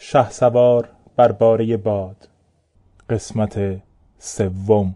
شهسوار 0.00 0.88
بر 1.16 1.32
باره 1.32 1.76
باد. 1.76 2.28
قسمت 3.10 3.80
سوم. 4.18 4.94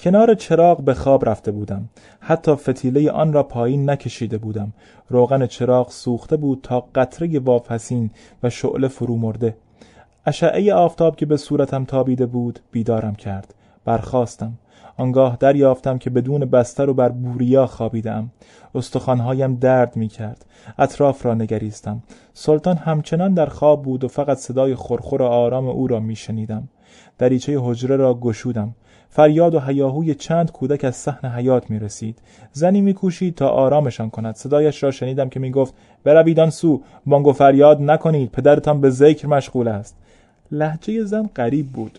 کنار 0.00 0.34
چراغ 0.34 0.82
به 0.82 0.94
خواب 0.94 1.28
رفته 1.28 1.52
بودم. 1.52 1.88
حتی 2.20 2.54
فتیله 2.54 3.10
آن 3.10 3.32
را 3.32 3.42
پایین 3.42 3.90
نکشیده 3.90 4.38
بودم. 4.38 4.72
روغن 5.08 5.46
چراغ 5.46 5.90
سوخته 5.90 6.36
بود 6.36 6.60
تا 6.62 6.88
قطره 6.94 7.38
واپسین 7.38 8.10
و 8.42 8.50
شعله 8.50 8.88
فرو 8.88 9.16
مرده. 9.16 9.56
اشعه 10.26 10.74
آفتاب 10.74 11.16
که 11.16 11.26
به 11.26 11.36
صورتم 11.36 11.84
تابیده 11.84 12.26
بود 12.26 12.60
بیدارم 12.72 13.14
کرد. 13.14 13.54
برخواستم 13.84 14.58
آنگاه 15.00 15.36
دریافتم 15.40 15.98
که 15.98 16.10
بدون 16.10 16.44
بستر 16.44 16.90
و 16.90 16.94
بر 16.94 17.08
بوریا 17.08 17.66
خوابیدم. 17.66 18.30
استخوانهایم 18.74 19.54
درد 19.54 19.96
می 19.96 20.08
کرد 20.08 20.46
اطراف 20.78 21.26
را 21.26 21.34
نگریستم. 21.34 22.02
سلطان 22.34 22.76
همچنان 22.76 23.34
در 23.34 23.46
خواب 23.46 23.82
بود 23.82 24.04
و 24.04 24.08
فقط 24.08 24.38
صدای 24.38 24.74
خورخور 24.74 25.22
آرام 25.22 25.68
او 25.68 25.86
را 25.86 26.00
می 26.00 26.16
شنیدم 26.16 26.68
دریچه 27.18 27.58
حجره 27.60 27.96
را 27.96 28.14
گشودم. 28.14 28.74
فریاد 29.08 29.54
و 29.54 29.60
هیاهوی 29.60 30.14
چند 30.14 30.52
کودک 30.52 30.84
از 30.84 30.96
صحن 30.96 31.28
حیات 31.28 31.70
می 31.70 31.78
رسید 31.78 32.18
زنی 32.52 32.80
می 32.80 32.94
کوشید 32.94 33.34
تا 33.34 33.48
آرامشان 33.48 34.10
کند. 34.10 34.34
صدایش 34.34 34.82
را 34.82 34.90
شنیدم 34.90 35.28
که 35.28 35.40
می 35.40 35.50
گفت 35.50 35.74
بروید 36.04 36.40
آن 36.40 36.50
سو. 36.50 36.82
بانگ 37.06 37.32
فریاد 37.32 37.82
نکنید. 37.82 38.30
پدرتان 38.30 38.80
به 38.80 38.90
ذکر 38.90 39.26
مشغول 39.26 39.68
است. 39.68 39.96
لحجه 40.52 41.04
زن 41.04 41.30
غریب 41.36 41.66
بود. 41.66 41.98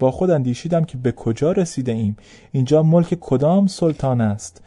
با 0.00 0.10
خود 0.10 0.30
اندیشیدم 0.30 0.84
که 0.84 0.98
به 0.98 1.12
کجا 1.12 1.52
رسیده 1.52 1.92
ایم. 1.92 2.16
اینجا 2.52 2.82
ملک 2.82 3.18
کدام 3.20 3.66
سلطان 3.66 4.20
است؟ 4.20 4.62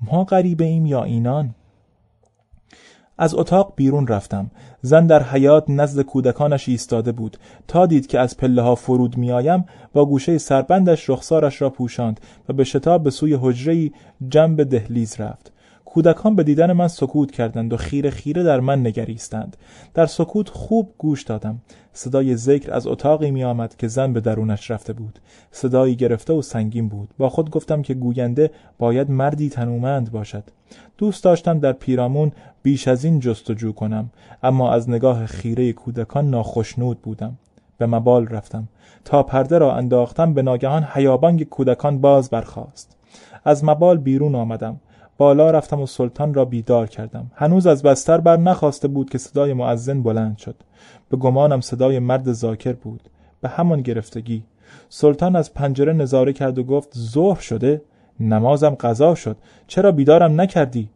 ما 0.00 0.24
غریبه 0.24 0.64
ایم 0.64 0.86
یا 0.86 1.04
اینان؟ 1.04 1.54
از 3.18 3.34
اتاق 3.34 3.72
بیرون 3.76 4.06
رفتم. 4.06 4.50
زن 4.82 5.06
در 5.06 5.22
حیات 5.22 5.64
نزد 5.68 6.02
کودکانش 6.02 6.68
ایستاده 6.68 7.12
بود. 7.12 7.36
تا 7.68 7.86
دید 7.86 8.06
که 8.06 8.18
از 8.18 8.36
پله 8.36 8.62
ها 8.62 8.74
فرود 8.74 9.16
میآیم 9.16 9.64
با 9.92 10.06
گوشه 10.06 10.38
سربندش 10.38 11.10
رخسارش 11.10 11.62
را 11.62 11.70
پوشاند 11.70 12.20
و 12.48 12.52
به 12.52 12.64
شتاب 12.64 13.02
به 13.02 13.10
سوی 13.10 13.38
حجره 13.40 13.90
جنب 14.28 14.62
دهلیز 14.62 15.20
رفت. 15.20 15.52
کودکان 15.94 16.36
به 16.36 16.44
دیدن 16.44 16.72
من 16.72 16.88
سکوت 16.88 17.30
کردند 17.30 17.72
و 17.72 17.76
خیره 17.76 18.10
خیره 18.10 18.42
در 18.42 18.60
من 18.60 18.86
نگریستند. 18.86 19.56
در 19.94 20.06
سکوت 20.06 20.48
خوب 20.48 20.94
گوش 20.98 21.22
دادم. 21.22 21.58
صدای 21.92 22.36
ذکر 22.36 22.72
از 22.74 22.86
اتاقی 22.86 23.30
می 23.30 23.44
آمد 23.44 23.76
که 23.76 23.88
زن 23.88 24.12
به 24.12 24.20
درونش 24.20 24.70
رفته 24.70 24.92
بود. 24.92 25.18
صدایی 25.50 25.96
گرفته 25.96 26.32
و 26.32 26.42
سنگین 26.42 26.88
بود. 26.88 27.08
با 27.18 27.28
خود 27.28 27.50
گفتم 27.50 27.82
که 27.82 27.94
گوینده 27.94 28.50
باید 28.78 29.10
مردی 29.10 29.48
تنومند 29.48 30.12
باشد. 30.12 30.44
دوست 30.98 31.24
داشتم 31.24 31.58
در 31.58 31.72
پیرامون 31.72 32.32
بیش 32.62 32.88
از 32.88 33.04
این 33.04 33.20
جستجو 33.20 33.72
کنم. 33.72 34.10
اما 34.42 34.72
از 34.72 34.90
نگاه 34.90 35.26
خیره 35.26 35.72
کودکان 35.72 36.30
ناخشنود 36.30 37.02
بودم. 37.02 37.38
به 37.78 37.86
مبال 37.86 38.26
رفتم. 38.26 38.68
تا 39.04 39.22
پرده 39.22 39.58
را 39.58 39.74
انداختم 39.74 40.34
به 40.34 40.42
ناگهان 40.42 40.82
حیابانگ 40.82 41.44
کودکان 41.44 41.98
باز 41.98 42.30
برخاست. 42.30 42.96
از 43.44 43.64
مبال 43.64 43.98
بیرون 43.98 44.34
آمدم. 44.34 44.80
بالا 45.18 45.50
رفتم 45.50 45.80
و 45.80 45.86
سلطان 45.86 46.34
را 46.34 46.44
بیدار 46.44 46.86
کردم. 46.86 47.30
هنوز 47.34 47.66
از 47.66 47.82
بستر 47.82 48.20
بر 48.20 48.36
نخواسته 48.36 48.88
بود 48.88 49.10
که 49.10 49.18
صدای 49.18 49.52
معزن 49.52 50.02
بلند 50.02 50.38
شد. 50.38 50.56
به 51.08 51.16
گمانم 51.16 51.60
صدای 51.60 51.98
مرد 51.98 52.32
زاکر 52.32 52.72
بود. 52.72 53.08
به 53.40 53.48
همان 53.48 53.82
گرفتگی. 53.82 54.44
سلطان 54.88 55.36
از 55.36 55.54
پنجره 55.54 55.92
نظاره 55.92 56.32
کرد 56.32 56.58
و 56.58 56.64
گفت 56.64 56.98
ظهر 56.98 57.40
شده. 57.40 57.82
نمازم 58.20 58.74
قضا 58.74 59.14
شد. 59.14 59.36
چرا 59.66 59.92
بیدارم 59.92 60.40
نکردی؟ 60.40 60.88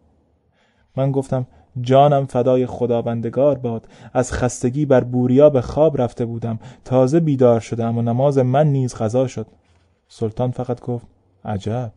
من 0.97 1.12
گفتم 1.12 1.47
جانم 1.80 2.27
فدای 2.27 2.66
خداوندگار 2.66 3.58
باد. 3.58 3.88
از 4.12 4.32
خستگی 4.32 4.86
بر 4.86 5.05
بوریا 5.05 5.50
به 5.50 5.60
خواب 5.60 6.03
رفته 6.03 6.25
بودم. 6.25 6.58
تازه 6.84 7.20
بیدار 7.20 7.60
شدم 7.60 7.98
و 7.98 8.03
نماز 8.03 8.38
من 8.38 8.66
نیز 8.66 8.94
قضا 8.94 9.27
شد. 9.27 9.47
سلطان 10.08 10.50
فقط 10.50 10.81
گفت 10.81 11.06
عجب. 11.44 11.92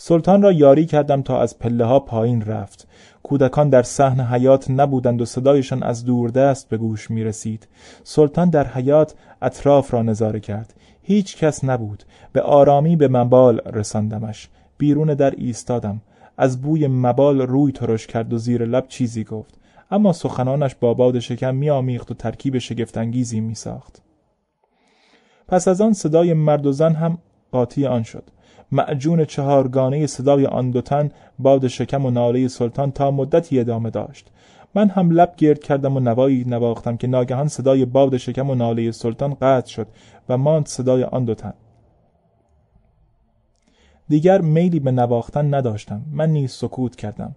سلطان 0.00 0.42
را 0.42 0.52
یاری 0.52 0.86
کردم 0.86 1.22
تا 1.22 1.40
از 1.40 1.58
پله 1.58 1.84
ها 1.84 2.00
پایین 2.00 2.42
رفت. 2.42 2.88
کودکان 3.22 3.68
در 3.68 3.82
صحن 3.82 4.20
حیات 4.20 4.70
نبودند 4.70 5.22
و 5.22 5.24
صدایشان 5.24 5.82
از 5.82 6.04
دوردست 6.04 6.68
به 6.68 6.76
گوش 6.76 7.10
می 7.10 7.24
رسید 7.24 7.68
سلطان 8.04 8.50
در 8.50 8.66
حیات 8.66 9.14
اطراف 9.42 9.94
را 9.94 10.02
نظاره 10.02 10.40
کرد. 10.40 10.74
هیچ 11.02 11.36
کس 11.36 11.64
نبود. 11.64 12.02
به 12.32 12.42
آرامی 12.42 12.96
به 12.96 13.08
مبال 13.08 13.58
رساندمش. 13.58 14.48
بیرون 14.78 15.14
در 15.14 15.30
ایستادم. 15.30 16.00
از 16.36 16.60
بوی 16.60 16.86
مبال 16.86 17.40
روی 17.40 17.72
ترش 17.72 18.06
کرد 18.06 18.32
و 18.32 18.38
زیر 18.38 18.64
لب 18.64 18.88
چیزی 18.88 19.24
گفت. 19.24 19.54
اما 19.90 20.12
سخنانش 20.12 20.74
با 20.74 20.94
باد 20.94 21.18
شکم 21.18 21.54
می 21.54 21.70
آمیخت 21.70 22.10
و 22.10 22.14
ترکیب 22.14 22.58
شگفتانگیزی 22.58 23.40
می 23.40 23.54
ساخت 23.54 24.02
پس 25.48 25.68
از 25.68 25.80
آن 25.80 25.92
صدای 25.92 26.32
مرد 26.32 26.66
و 26.66 26.72
زن 26.72 26.94
هم 26.94 27.18
قاطی 27.52 27.86
آن 27.86 28.02
شد. 28.02 28.24
معجون 28.72 29.24
چهارگانه 29.24 30.06
صدای 30.06 30.46
آن 30.46 30.70
دو 30.70 30.80
تن 30.80 31.10
باد 31.38 31.66
شکم 31.68 32.06
و 32.06 32.10
ناله 32.10 32.48
سلطان 32.48 32.92
تا 32.92 33.10
مدتی 33.10 33.60
ادامه 33.60 33.90
داشت. 33.90 34.30
من 34.74 34.88
هم 34.88 35.10
لب 35.10 35.36
گرد 35.36 35.64
کردم 35.64 35.96
و 35.96 36.00
نوایی 36.00 36.44
نواختم 36.44 36.96
که 36.96 37.06
ناگهان 37.06 37.48
صدای 37.48 37.84
باد 37.84 38.16
شکم 38.16 38.50
و 38.50 38.54
ناله 38.54 38.90
سلطان 38.90 39.34
قطع 39.34 39.68
شد 39.68 39.86
و 40.28 40.36
ماند 40.36 40.66
صدای 40.66 41.04
آن 41.04 41.24
دو 41.24 41.34
تن. 41.34 41.54
دیگر 44.08 44.40
میلی 44.40 44.80
به 44.80 44.90
نواختن 44.90 45.54
نداشتم. 45.54 46.02
من 46.12 46.30
نیز 46.30 46.50
سکوت 46.50 46.96
کردم. 46.96 47.36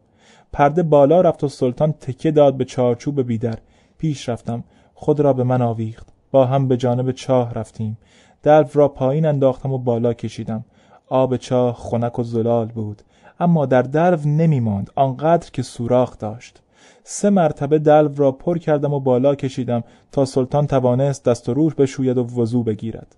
پرده 0.53 0.83
بالا 0.83 1.21
رفت 1.21 1.43
و 1.43 1.47
سلطان 1.47 1.91
تکیه 1.91 2.31
داد 2.31 2.57
به 2.57 2.65
چارچوب 2.65 3.21
بیدر. 3.21 3.55
پیش 3.97 4.29
رفتم. 4.29 4.63
خود 4.93 5.19
را 5.19 5.33
به 5.33 5.43
من 5.43 5.61
آویخت. 5.61 6.07
با 6.31 6.45
هم 6.45 6.67
به 6.67 6.77
جانب 6.77 7.11
چاه 7.11 7.53
رفتیم. 7.53 7.97
دلو 8.43 8.67
را 8.73 8.87
پایین 8.87 9.25
انداختم 9.25 9.71
و 9.71 9.77
بالا 9.77 10.13
کشیدم. 10.13 10.65
آب 11.11 11.37
چاه 11.37 11.73
خنک 11.73 12.19
و 12.19 12.23
زلال 12.23 12.67
بود. 12.67 13.01
اما 13.39 13.65
در 13.65 13.81
دلو 13.81 14.17
نمی 14.25 14.59
ماند 14.59 14.91
آنقدر 14.95 15.49
که 15.51 15.61
سوراخ 15.61 16.17
داشت. 16.17 16.61
سه 17.03 17.29
مرتبه 17.29 17.79
دلو 17.79 18.15
را 18.15 18.31
پر 18.31 18.57
کردم 18.57 18.93
و 18.93 18.99
بالا 18.99 19.35
کشیدم 19.35 19.83
تا 20.11 20.25
سلطان 20.25 20.67
توانست 20.67 21.25
دست 21.25 21.49
و 21.49 21.53
روح 21.53 21.73
بشوید 21.77 22.17
و 22.17 22.23
وضو 22.23 22.63
بگیرد. 22.63 23.15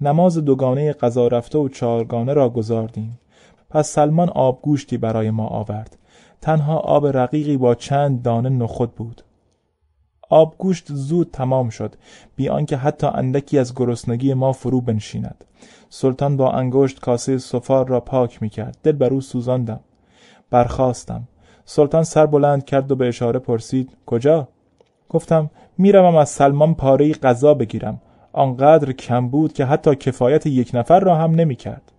نماز 0.00 0.38
دوگانه 0.38 0.92
قضا 0.92 1.28
رفته 1.28 1.58
و 1.58 1.68
چهارگانه 1.68 2.34
را 2.34 2.48
گذاردیم 2.48 3.18
پس 3.70 3.88
سلمان 3.88 4.28
آبگوشتی 4.28 4.96
برای 4.96 5.30
ما 5.30 5.46
آورد. 5.46 5.98
تنها 6.40 6.78
آب 6.78 7.06
رقیقی 7.06 7.56
با 7.56 7.74
چند 7.74 8.22
دانه 8.22 8.48
نخود 8.48 8.94
بود. 8.94 9.22
آبگوشت 10.32 10.86
زود 10.92 11.30
تمام 11.32 11.68
شد 11.68 11.94
بی 12.36 12.48
آنکه 12.48 12.76
حتی 12.76 13.06
اندکی 13.06 13.58
از 13.58 13.74
گرسنگی 13.74 14.34
ما 14.34 14.52
فرو 14.52 14.80
بنشیند. 14.80 15.44
سلطان 15.88 16.36
با 16.36 16.50
انگشت 16.50 17.00
کاسه 17.00 17.38
سفار 17.38 17.88
را 17.88 18.00
پاک 18.00 18.42
می 18.42 18.48
کرد 18.48 18.76
دل 18.82 18.92
بر 18.92 19.12
او 19.12 19.20
سوزاندم. 19.20 19.80
برخواستم 20.50 21.28
سلطان 21.64 22.04
سر 22.04 22.26
بلند 22.26 22.64
کرد 22.64 22.92
و 22.92 22.96
به 22.96 23.08
اشاره 23.08 23.38
پرسید 23.38 23.96
کجا؟ 24.06 24.48
گفتم 25.08 25.50
می‌روم 25.78 26.16
از 26.16 26.28
سلمان 26.28 26.74
پاره 26.74 27.12
غذا 27.12 27.54
بگیرم. 27.54 28.00
آنقدر 28.32 28.92
کم 28.92 29.28
بود 29.28 29.52
که 29.52 29.64
حتی 29.64 29.94
کفایت 29.94 30.46
یک 30.46 30.70
نفر 30.74 31.00
را 31.00 31.14
هم 31.14 31.30
نمی 31.30 31.56
کرد. 31.56 31.92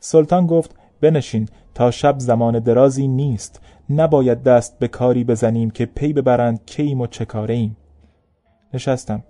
سلطان 0.00 0.46
گفت 0.46 0.76
بنشین 1.00 1.48
تا 1.74 1.90
شب 1.90 2.14
زمان 2.18 2.58
درازی 2.58 3.08
نیست. 3.08 3.60
نباید 3.94 4.42
دست 4.42 4.78
به 4.78 4.88
کاری 4.88 5.24
بزنیم 5.24 5.70
که 5.70 5.86
پی 5.86 6.12
ببرند 6.12 6.60
کیم 6.66 7.00
و 7.00 7.06
چه 7.06 7.24
کاره 7.24 7.54
ایم. 7.54 7.76
نشستم 8.74 9.22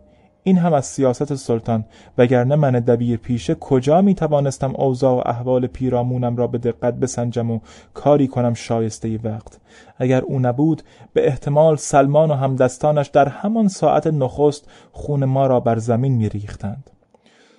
این 0.44 0.58
هم 0.58 0.72
از 0.72 0.86
سیاست 0.86 1.34
سلطان 1.34 1.84
وگرنه 2.18 2.56
من 2.56 2.70
دبیر 2.70 3.16
پیشه 3.16 3.54
کجا 3.54 4.02
می 4.02 4.14
توانستم 4.14 4.74
اوضاع 4.76 5.16
و 5.16 5.22
احوال 5.26 5.66
پیرامونم 5.66 6.36
را 6.36 6.46
به 6.46 6.58
دقت 6.58 6.94
بسنجم 6.94 7.50
و 7.50 7.60
کاری 7.94 8.28
کنم 8.28 8.54
شایسته 8.54 9.18
وقت 9.24 9.60
اگر 9.98 10.20
او 10.20 10.38
نبود 10.38 10.82
به 11.12 11.26
احتمال 11.26 11.76
سلمان 11.76 12.30
و 12.30 12.34
همدستانش 12.34 13.08
در 13.08 13.28
همان 13.28 13.68
ساعت 13.68 14.06
نخست 14.06 14.68
خون 14.92 15.24
ما 15.24 15.46
را 15.46 15.60
بر 15.60 15.78
زمین 15.78 16.12
می 16.12 16.28
ریختند. 16.28 16.90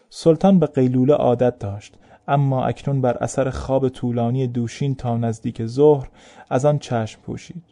سلطان 0.10 0.60
به 0.60 0.66
قیلوله 0.66 1.14
عادت 1.14 1.60
داشت 1.60 1.98
اما 2.28 2.66
اکنون 2.66 3.02
بر 3.02 3.18
اثر 3.18 3.50
خواب 3.50 3.90
طولانی 3.90 4.48
دوشین 4.48 4.96
تا 4.96 5.18
نزدیک 5.18 5.66
ظهر 5.66 6.10
از 6.50 6.66
آن 6.66 6.80
چشم 6.80 7.22
پوشید. 7.22 7.64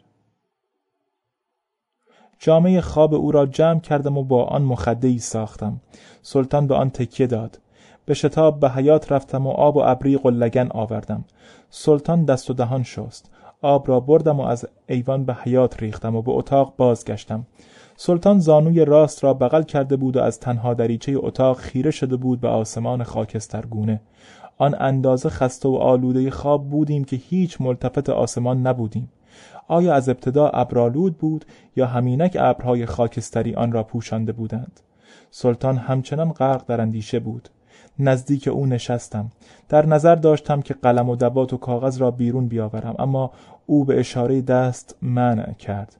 جامعه 2.38 2.80
خواب 2.80 3.14
او 3.14 3.32
را 3.32 3.46
جمع 3.46 3.80
کردم 3.80 4.18
و 4.18 4.24
با 4.24 4.44
آن 4.44 4.62
مخده 4.62 5.08
ای 5.08 5.18
ساختم. 5.18 5.80
سلطان 6.22 6.66
به 6.66 6.74
آن 6.74 6.90
تکیه 6.90 7.26
داد. 7.26 7.58
به 8.04 8.14
شتاب 8.14 8.60
به 8.60 8.70
حیات 8.70 9.12
رفتم 9.12 9.46
و 9.46 9.50
آب 9.50 9.76
و 9.76 9.80
ابریق 9.80 10.26
و 10.26 10.30
لگن 10.30 10.68
آوردم. 10.70 11.24
سلطان 11.70 12.24
دست 12.24 12.50
و 12.50 12.52
دهان 12.52 12.82
شست. 12.82 13.30
آب 13.62 13.88
را 13.88 14.00
بردم 14.00 14.40
و 14.40 14.42
از 14.42 14.68
ایوان 14.86 15.24
به 15.24 15.34
حیات 15.34 15.82
ریختم 15.82 16.16
و 16.16 16.22
به 16.22 16.32
اتاق 16.32 16.74
بازگشتم. 16.76 17.46
سلطان 17.96 18.38
زانوی 18.38 18.84
راست 18.84 19.24
را 19.24 19.34
بغل 19.34 19.62
کرده 19.62 19.96
بود 19.96 20.16
و 20.16 20.20
از 20.20 20.40
تنها 20.40 20.74
دریچه 20.74 21.12
اتاق 21.16 21.58
خیره 21.58 21.90
شده 21.90 22.16
بود 22.16 22.40
به 22.40 22.48
آسمان 22.48 23.02
خاکسترگونه. 23.02 24.00
آن 24.62 24.74
اندازه 24.80 25.28
خسته 25.28 25.68
و 25.68 25.74
آلوده 25.74 26.30
خواب 26.30 26.70
بودیم 26.70 27.04
که 27.04 27.16
هیچ 27.16 27.60
ملتفت 27.60 28.10
آسمان 28.10 28.66
نبودیم. 28.66 29.10
آیا 29.68 29.94
از 29.94 30.08
ابتدا 30.08 30.48
ابرالود 30.48 31.18
بود 31.18 31.44
یا 31.76 31.86
همینک 31.86 32.36
ابرهای 32.40 32.86
خاکستری 32.86 33.54
آن 33.54 33.72
را 33.72 33.82
پوشانده 33.82 34.32
بودند؟ 34.32 34.80
سلطان 35.30 35.76
همچنان 35.76 36.32
غرق 36.32 36.66
در 36.66 36.80
اندیشه 36.80 37.18
بود. 37.20 37.48
نزدیک 37.98 38.48
او 38.48 38.66
نشستم. 38.66 39.30
در 39.68 39.86
نظر 39.86 40.14
داشتم 40.14 40.60
که 40.62 40.74
قلم 40.74 41.08
و 41.08 41.16
دوات 41.16 41.52
و 41.52 41.56
کاغذ 41.56 42.00
را 42.00 42.10
بیرون 42.10 42.48
بیاورم 42.48 42.94
اما 42.98 43.30
او 43.66 43.84
به 43.84 44.00
اشاره 44.00 44.42
دست 44.42 44.96
منع 45.02 45.52
کرد. 45.52 45.96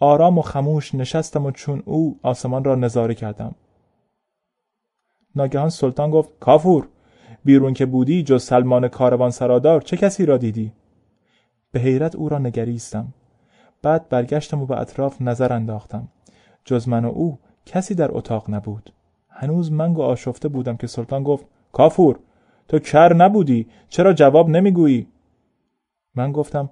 آرام 0.00 0.38
و 0.38 0.42
خموش 0.42 0.94
نشستم 0.94 1.46
و 1.46 1.50
چون 1.50 1.82
او 1.84 2.18
آسمان 2.22 2.64
را 2.64 2.74
نظاره 2.74 3.14
کردم. 3.14 3.54
ناگهان 5.36 5.68
سلطان 5.68 6.10
گفت 6.10 6.30
کافور! 6.40 6.88
بیرون 7.44 7.74
که 7.74 7.86
بودی 7.86 8.22
جز 8.22 8.42
سلمان 8.42 8.88
کاروان 8.88 9.30
سرادار 9.30 9.80
چه 9.80 9.96
کسی 9.96 10.26
را 10.26 10.36
دیدی؟ 10.36 10.72
به 11.72 11.80
حیرت 11.80 12.16
او 12.16 12.28
را 12.28 12.38
نگریستم. 12.38 13.14
بعد 13.82 14.08
برگشتم 14.08 14.62
و 14.62 14.66
به 14.66 14.80
اطراف 14.80 15.22
نظر 15.22 15.52
انداختم. 15.52 16.08
جز 16.64 16.88
من 16.88 17.04
و 17.04 17.08
او 17.08 17.38
کسی 17.66 17.94
در 17.94 18.08
اتاق 18.12 18.50
نبود. 18.50 18.92
هنوز 19.28 19.72
منگ 19.72 19.98
و 19.98 20.02
آشفته 20.02 20.48
بودم 20.48 20.76
که 20.76 20.86
سلطان 20.86 21.22
گفت 21.22 21.46
کافور 21.72 22.18
تو 22.68 22.78
کر 22.78 23.14
نبودی 23.14 23.66
چرا 23.88 24.12
جواب 24.12 24.48
نمی‌گویی؟ 24.48 25.06
من 26.14 26.32
گفتم 26.32 26.70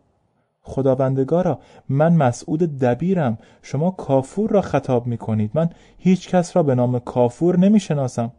خداوندگارا 0.63 1.59
من 1.89 2.13
مسعود 2.13 2.79
دبیرم 2.79 3.39
شما 3.63 3.91
کافور 3.91 4.51
را 4.51 4.61
خطاب 4.61 5.07
می 5.07 5.19
کنید 5.19 5.51
من 5.55 5.71
هیچ 5.99 6.29
کس 6.29 6.57
را 6.57 6.63
به 6.63 6.75
نام 6.75 6.99
کافور 6.99 7.59
نمی 7.59 7.81
شناسم 7.81 8.33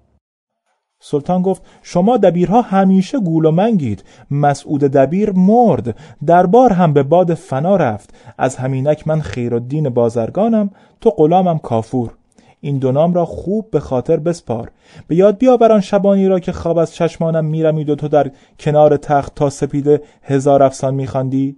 سلطان 1.05 1.41
گفت 1.41 1.61
شما 1.81 2.17
دبیرها 2.17 2.61
همیشه 2.61 3.19
گول 3.19 3.45
و 3.45 3.51
منگید. 3.51 4.03
مسعود 4.31 4.81
دبیر 4.81 5.31
مرد. 5.31 5.97
دربار 6.25 6.73
هم 6.73 6.93
به 6.93 7.03
باد 7.03 7.33
فنا 7.33 7.75
رفت. 7.75 8.13
از 8.37 8.55
همینک 8.55 9.07
من 9.07 9.21
خیرالدین 9.21 9.89
بازرگانم 9.89 10.69
تو 11.01 11.09
غلامم 11.09 11.59
کافور. 11.59 12.13
این 12.61 12.77
دو 12.77 12.91
نام 12.91 13.13
را 13.13 13.25
خوب 13.25 13.71
به 13.71 13.79
خاطر 13.79 14.17
بسپار. 14.17 14.71
به 15.07 15.15
یاد 15.15 15.37
بیاوران 15.37 15.81
شبانی 15.81 16.27
را 16.27 16.39
که 16.39 16.51
خواب 16.51 16.77
از 16.77 16.93
چشمانم 16.93 17.45
میرمید 17.45 17.89
و 17.89 17.95
تو 17.95 18.07
در 18.07 18.31
کنار 18.59 18.97
تخت 18.97 19.35
تا 19.35 19.49
سپیده 19.49 20.01
هزار 20.21 20.63
افسان 20.63 20.93
میخواندی؟ 20.93 21.57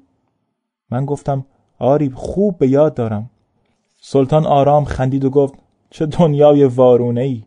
من 0.91 1.06
گفتم 1.06 1.45
آری 1.80 2.12
خوب 2.15 2.57
به 2.57 2.68
یاد 2.68 2.94
دارم. 2.94 3.30
سلطان 4.01 4.45
آرام 4.45 4.86
خندید 4.86 5.25
و 5.25 5.30
گفت 5.30 5.53
چه 5.89 6.06
دنیای 6.06 6.65
وارونه 6.65 7.21
ای 7.21 7.44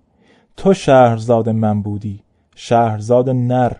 تو 0.58 0.75
شهرزاد 0.75 1.49
من 1.49 1.82
بودی 1.82 2.20
شهرزاد 2.55 3.31
نر 3.31 3.72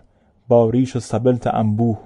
با 0.47 0.69
ریش 0.69 0.95
و 0.95 0.99
سبلت 0.99 1.47
انبوه. 1.47 1.97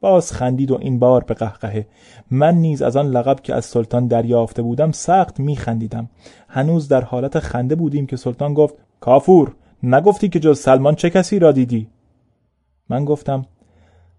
باز 0.00 0.32
خندید 0.32 0.70
و 0.70 0.78
این 0.80 0.98
بار 0.98 1.24
به 1.24 1.34
قهقهه. 1.34 1.86
من 2.30 2.54
نیز 2.54 2.82
از 2.82 2.96
آن 2.96 3.06
لقب 3.06 3.40
که 3.40 3.54
از 3.54 3.64
سلطان 3.64 4.06
دریافته 4.06 4.62
بودم 4.62 4.92
سخت 4.92 5.40
می 5.40 5.56
خندیدم 5.56 6.08
هنوز 6.48 6.88
در 6.88 7.00
حالت 7.00 7.38
خنده 7.38 7.74
بودیم 7.74 8.06
که 8.06 8.16
سلطان 8.16 8.54
گفت 8.54 8.74
کافور 9.00 9.54
نگفتی 9.82 10.28
که 10.28 10.40
جز 10.40 10.60
سلمان 10.60 10.94
چه 10.94 11.10
کسی 11.10 11.38
را 11.38 11.52
دیدی؟ 11.52 11.88
من 12.88 13.04
گفتم 13.04 13.44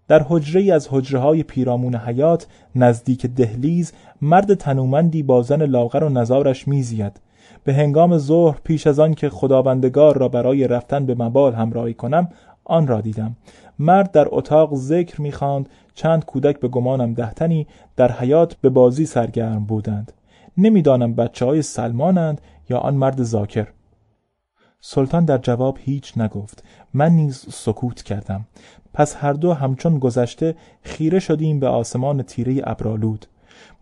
در 0.08 0.26
حجره 0.30 0.62
ای 0.62 0.72
از 0.72 0.88
حجره 0.92 1.20
های 1.20 1.44
پیرامون 1.44 1.96
حیات 1.96 2.48
نزدیک 2.76 3.26
دهلیز 3.26 3.94
مرد 4.22 4.54
تنومندی 4.54 5.24
با 5.24 5.42
زن 5.42 5.64
لاغر 5.66 6.04
و 6.04 6.10
نزارش 6.10 6.68
میزید. 6.68 7.20
به 7.64 7.74
هنگام 7.74 8.18
ظهر 8.18 8.58
پیش 8.64 8.88
از 8.88 9.00
آن 9.00 9.14
که 9.14 9.30
خداوندگار 9.30 10.18
را 10.18 10.28
برای 10.28 10.68
رفتن 10.68 11.06
به 11.06 11.16
مبال 11.16 11.54
همراهی 11.54 11.94
کنم 11.94 12.30
آن 12.64 12.88
را 12.88 13.02
دیدم. 13.02 13.36
مرد 13.80 14.12
در 14.12 14.28
اتاق 14.32 14.76
ذکر 14.76 15.22
می‌خواند 15.22 15.70
چند 15.96 16.26
کودک 16.26 16.60
به 16.60 16.68
گمانم 16.68 17.14
دهتنی 17.14 17.68
در 17.96 18.12
حیات 18.12 18.54
به 18.54 18.70
بازی 18.70 19.06
سرگرم 19.06 19.66
بودند. 19.66 20.12
نمی‌دانم 20.58 21.16
بچه 21.16 21.46
های 21.46 21.62
سلمانند 21.62 22.42
یا 22.70 22.78
آن 22.78 22.96
مرد 22.96 23.24
زاکر. 23.24 23.68
سلطان 24.82 25.26
در 25.26 25.38
جواب 25.38 25.78
هیچ 25.82 26.18
نگفت. 26.18 26.64
من 26.94 27.12
نیز 27.12 27.46
سکوت 27.50 28.04
کردم. 28.04 28.46
پس 28.94 29.16
هر 29.16 29.34
دو 29.34 29.54
همچون 29.54 30.00
گذشته 30.00 30.56
خیره 30.82 31.20
شدیم 31.20 31.60
به 31.60 31.68
آسمان 31.68 32.24
تیره 32.24 32.62
ابرالود 32.64 33.26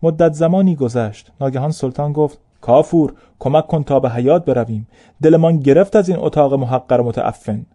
مدت 0.02 0.32
زمانی 0.32 0.76
گذشت. 0.76 1.32
ناگهان 1.40 1.70
سلطان 1.70 2.12
گفت 2.12 2.38
کافور 2.62 3.14
کمک 3.38 3.66
کن 3.66 3.82
تا 3.82 4.00
به 4.00 4.10
حیات 4.10 4.44
برویم. 4.44 4.88
دلمان 5.22 5.58
گرفت 5.58 5.96
از 5.96 6.08
این 6.08 6.18
اتاق 6.18 6.54
محقر 6.54 7.00
متعفن. 7.00 7.66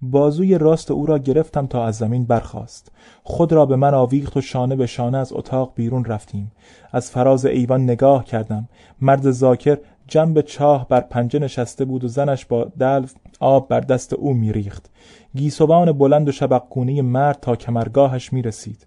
بازوی 0.00 0.58
راست 0.58 0.90
او 0.90 1.06
را 1.06 1.18
گرفتم 1.18 1.66
تا 1.66 1.86
از 1.86 1.96
زمین 1.96 2.24
برخاست. 2.24 2.92
خود 3.22 3.52
را 3.52 3.66
به 3.66 3.76
من 3.76 3.94
آویخت 3.94 4.36
و 4.36 4.40
شانه 4.40 4.76
به 4.76 4.86
شانه 4.86 5.18
از 5.18 5.32
اتاق 5.32 5.72
بیرون 5.74 6.04
رفتیم. 6.04 6.52
از 6.92 7.10
فراز 7.10 7.46
ایوان 7.46 7.82
نگاه 7.82 8.24
کردم. 8.24 8.68
مرد 9.00 9.30
زاکر 9.30 9.78
جنب 10.06 10.40
چاه 10.40 10.88
بر 10.88 11.00
پنجه 11.00 11.38
نشسته 11.38 11.84
بود 11.84 12.04
و 12.04 12.08
زنش 12.08 12.46
با 12.46 12.64
دلو 12.64 13.06
آب 13.40 13.68
بر 13.68 13.80
دست 13.80 14.12
او 14.12 14.34
میریخت. 14.34 14.90
گیسوان 15.36 15.92
بلند 15.92 16.28
و 16.28 16.32
شبقگونه 16.32 17.02
مرد 17.02 17.38
تا 17.40 17.56
کمرگاهش 17.56 18.32
می‌رسید. 18.32 18.86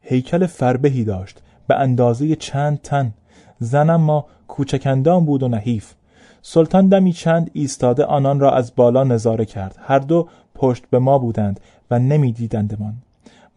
هیکل 0.00 0.46
فربهی 0.46 1.04
داشت. 1.04 1.42
به 1.70 1.76
اندازه 1.76 2.36
چند 2.36 2.80
تن. 2.82 3.12
زنم 3.58 4.00
ما 4.00 4.26
کوچکندان 4.48 5.24
بود 5.24 5.42
و 5.42 5.48
نحیف. 5.48 5.94
سلطان 6.42 6.88
دمی 6.88 7.12
چند 7.12 7.50
ایستاده 7.52 8.04
آنان 8.04 8.40
را 8.40 8.52
از 8.52 8.72
بالا 8.76 9.04
نظاره 9.04 9.44
کرد. 9.44 9.78
هر 9.80 9.98
دو 9.98 10.28
پشت 10.54 10.84
به 10.90 10.98
ما 10.98 11.18
بودند 11.18 11.60
و 11.90 11.98
نمیدیدندمان. 11.98 12.94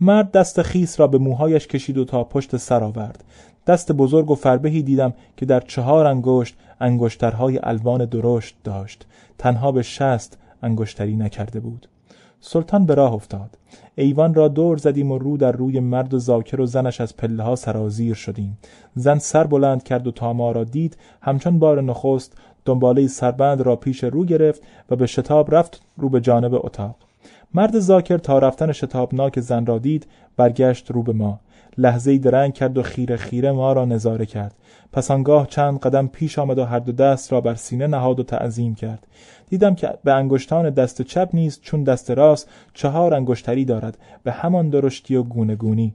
مرد 0.02 0.32
دست 0.32 0.62
خیس 0.62 1.00
را 1.00 1.08
به 1.08 1.18
موهایش 1.18 1.68
کشید 1.68 1.98
و 1.98 2.06
تا 2.06 2.24
پشت 2.24 2.58
سر 2.58 2.84
آورد. 2.84 3.24
دست 3.68 3.92
بزرگ 3.92 4.32
و 4.32 4.36
فربهی 4.36 4.82
دیدم 4.82 5.14
که 5.38 5.46
در 5.46 5.60
چهار 5.60 6.06
انگشت 6.06 6.56
انگشترهای 6.82 7.60
الوان 7.64 8.06
درشت 8.06 8.56
داشت. 8.64 9.06
تنها 9.38 9.72
به 9.72 9.82
شست 9.82 10.38
انگشتری 10.64 11.16
نکرده 11.16 11.60
بود. 11.60 11.88
سلطان 12.46 12.86
به 12.86 12.96
راه 12.96 13.14
افتاد. 13.14 13.58
ایوان 13.96 14.34
را 14.34 14.48
دور 14.48 14.78
زدیم 14.78 15.12
و 15.12 15.18
رو 15.18 15.38
در 15.38 15.52
روی 15.52 15.80
مرد 15.80 16.14
و 16.14 16.20
زاکر 16.20 16.62
و 16.62 16.66
زنش 16.66 17.02
از 17.02 17.18
پله 17.18 17.44
ها 17.44 17.56
سرازیر 17.56 18.14
شدیم. 18.14 18.58
زن 18.96 19.18
سر 19.18 19.44
بلند 19.44 19.84
کرد 19.84 20.08
و 20.08 20.12
تا 20.12 20.34
ما 20.34 20.52
را 20.52 20.64
دید 20.64 20.98
همچون 21.22 21.60
بار 21.60 21.82
نخست 21.82 22.38
دنباله 22.66 23.08
سربند 23.08 23.62
را 23.62 23.76
پیش 23.76 24.04
رو 24.04 24.26
گرفت 24.26 24.62
و 24.90 24.96
به 24.96 25.06
شتاب 25.06 25.56
رفت 25.56 25.82
رو 25.98 26.10
به 26.10 26.22
جانب 26.22 26.54
اتاق. 26.54 26.96
مرد 27.54 27.80
زاکر 27.80 28.18
تا 28.18 28.40
رفتن 28.40 28.72
شتابناک 28.72 29.40
زن 29.40 29.66
را 29.66 29.80
دید 29.80 30.08
برگشت 30.38 30.92
رو 30.92 31.04
به 31.04 31.14
ما. 31.14 31.40
لحظه 31.78 32.18
درنگ 32.18 32.54
کرد 32.54 32.78
و 32.78 32.84
خیره 32.84 33.18
خیره 33.18 33.52
ما 33.52 33.74
را 33.74 33.86
نظاره 33.86 34.26
کرد. 34.26 34.56
پس 34.94 35.12
آنگاه 35.12 35.48
چند 35.48 35.80
قدم 35.80 36.08
پیش 36.08 36.40
آمد 36.40 36.60
و 36.60 36.66
هر 36.66 36.80
دو 36.80 36.92
دست 36.92 37.32
را 37.32 37.42
بر 37.42 37.56
سینه 37.56 37.88
نهاد 37.88 38.20
و 38.20 38.24
تعظیم 38.24 38.76
کرد. 38.76 39.08
دیدم 39.50 39.76
که 39.76 39.94
به 40.04 40.14
انگشتان 40.14 40.70
دست 40.70 41.02
چپ 41.02 41.30
نیز 41.34 41.60
چون 41.62 41.84
دست 41.84 42.12
راست 42.12 42.50
چهار 42.74 43.14
انگشتری 43.14 43.66
دارد 43.66 43.98
به 44.24 44.32
همان 44.32 44.70
درشتی 44.70 45.16
و 45.16 45.24
گونه 45.24 45.56
گونی 45.56 45.94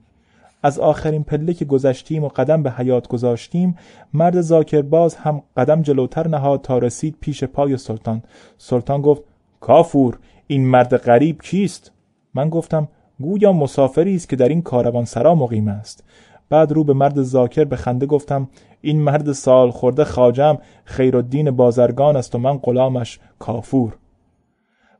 از 0.62 0.78
آخرین 0.78 1.25
پله 1.25 1.55
که 1.55 1.64
گذشتیم 1.64 2.25
و 2.25 2.28
قدم 2.28 2.62
به 2.62 2.71
حیات 2.71 3.09
گذاشتیم 3.09 3.76
مرد 4.14 4.40
زاکر 4.40 4.83
باز 4.83 5.14
هم 5.14 5.43
قدم 5.57 5.83
جلوتر 5.83 6.28
نهاد 6.28 6.62
تا 6.62 6.78
رسید 6.78 7.17
پیش 7.21 7.45
پای 7.45 7.76
سلطان. 7.76 8.23
سلطان 8.59 9.02
گفت 9.02 9.23
کافور 9.61 10.19
این 10.47 10.67
مرد 10.67 10.97
غریب 10.97 11.43
کیست؟ 11.43 11.93
من 12.35 12.49
گفتم 12.49 12.88
گویا 13.21 13.52
مسافری 13.52 14.14
است 14.14 14.28
که 14.28 14.37
در 14.37 14.49
این 14.49 14.62
کاروان 14.62 15.05
سرا 15.05 15.35
مقیم 15.35 15.69
است. 15.69 16.05
بعد 16.50 16.73
رو 16.73 16.85
به 16.85 16.93
مرد 16.93 17.23
زاکر 17.23 17.64
به 17.64 17.76
خنده 17.76 18.07
گفتم 18.07 18.49
این 18.81 19.00
مرد 19.00 19.33
سال 19.33 19.71
خورده 19.71 20.05
خاجم 20.05 20.59
خیرالدین 20.85 21.50
بازرگان 21.50 22.17
است 22.17 22.35
و 22.35 22.38
من 22.38 22.59
غلامش 22.59 23.21
کافور. 23.38 23.97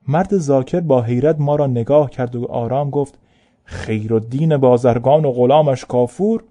مرد 0.09 0.37
زاکر 0.37 0.81
با 0.81 1.02
حیرت 1.02 1.37
ما 1.40 1.57
را 1.57 1.67
نگاه 1.67 2.11
کرد 2.11 2.37
و 2.37 2.47
آرام 2.47 2.90
گفت 2.90 3.19
خیرالدین 3.64 4.57
بازرگان 4.57 5.25
و 5.25 5.33
غلامش 5.33 5.85
کافور؟ 5.85 6.45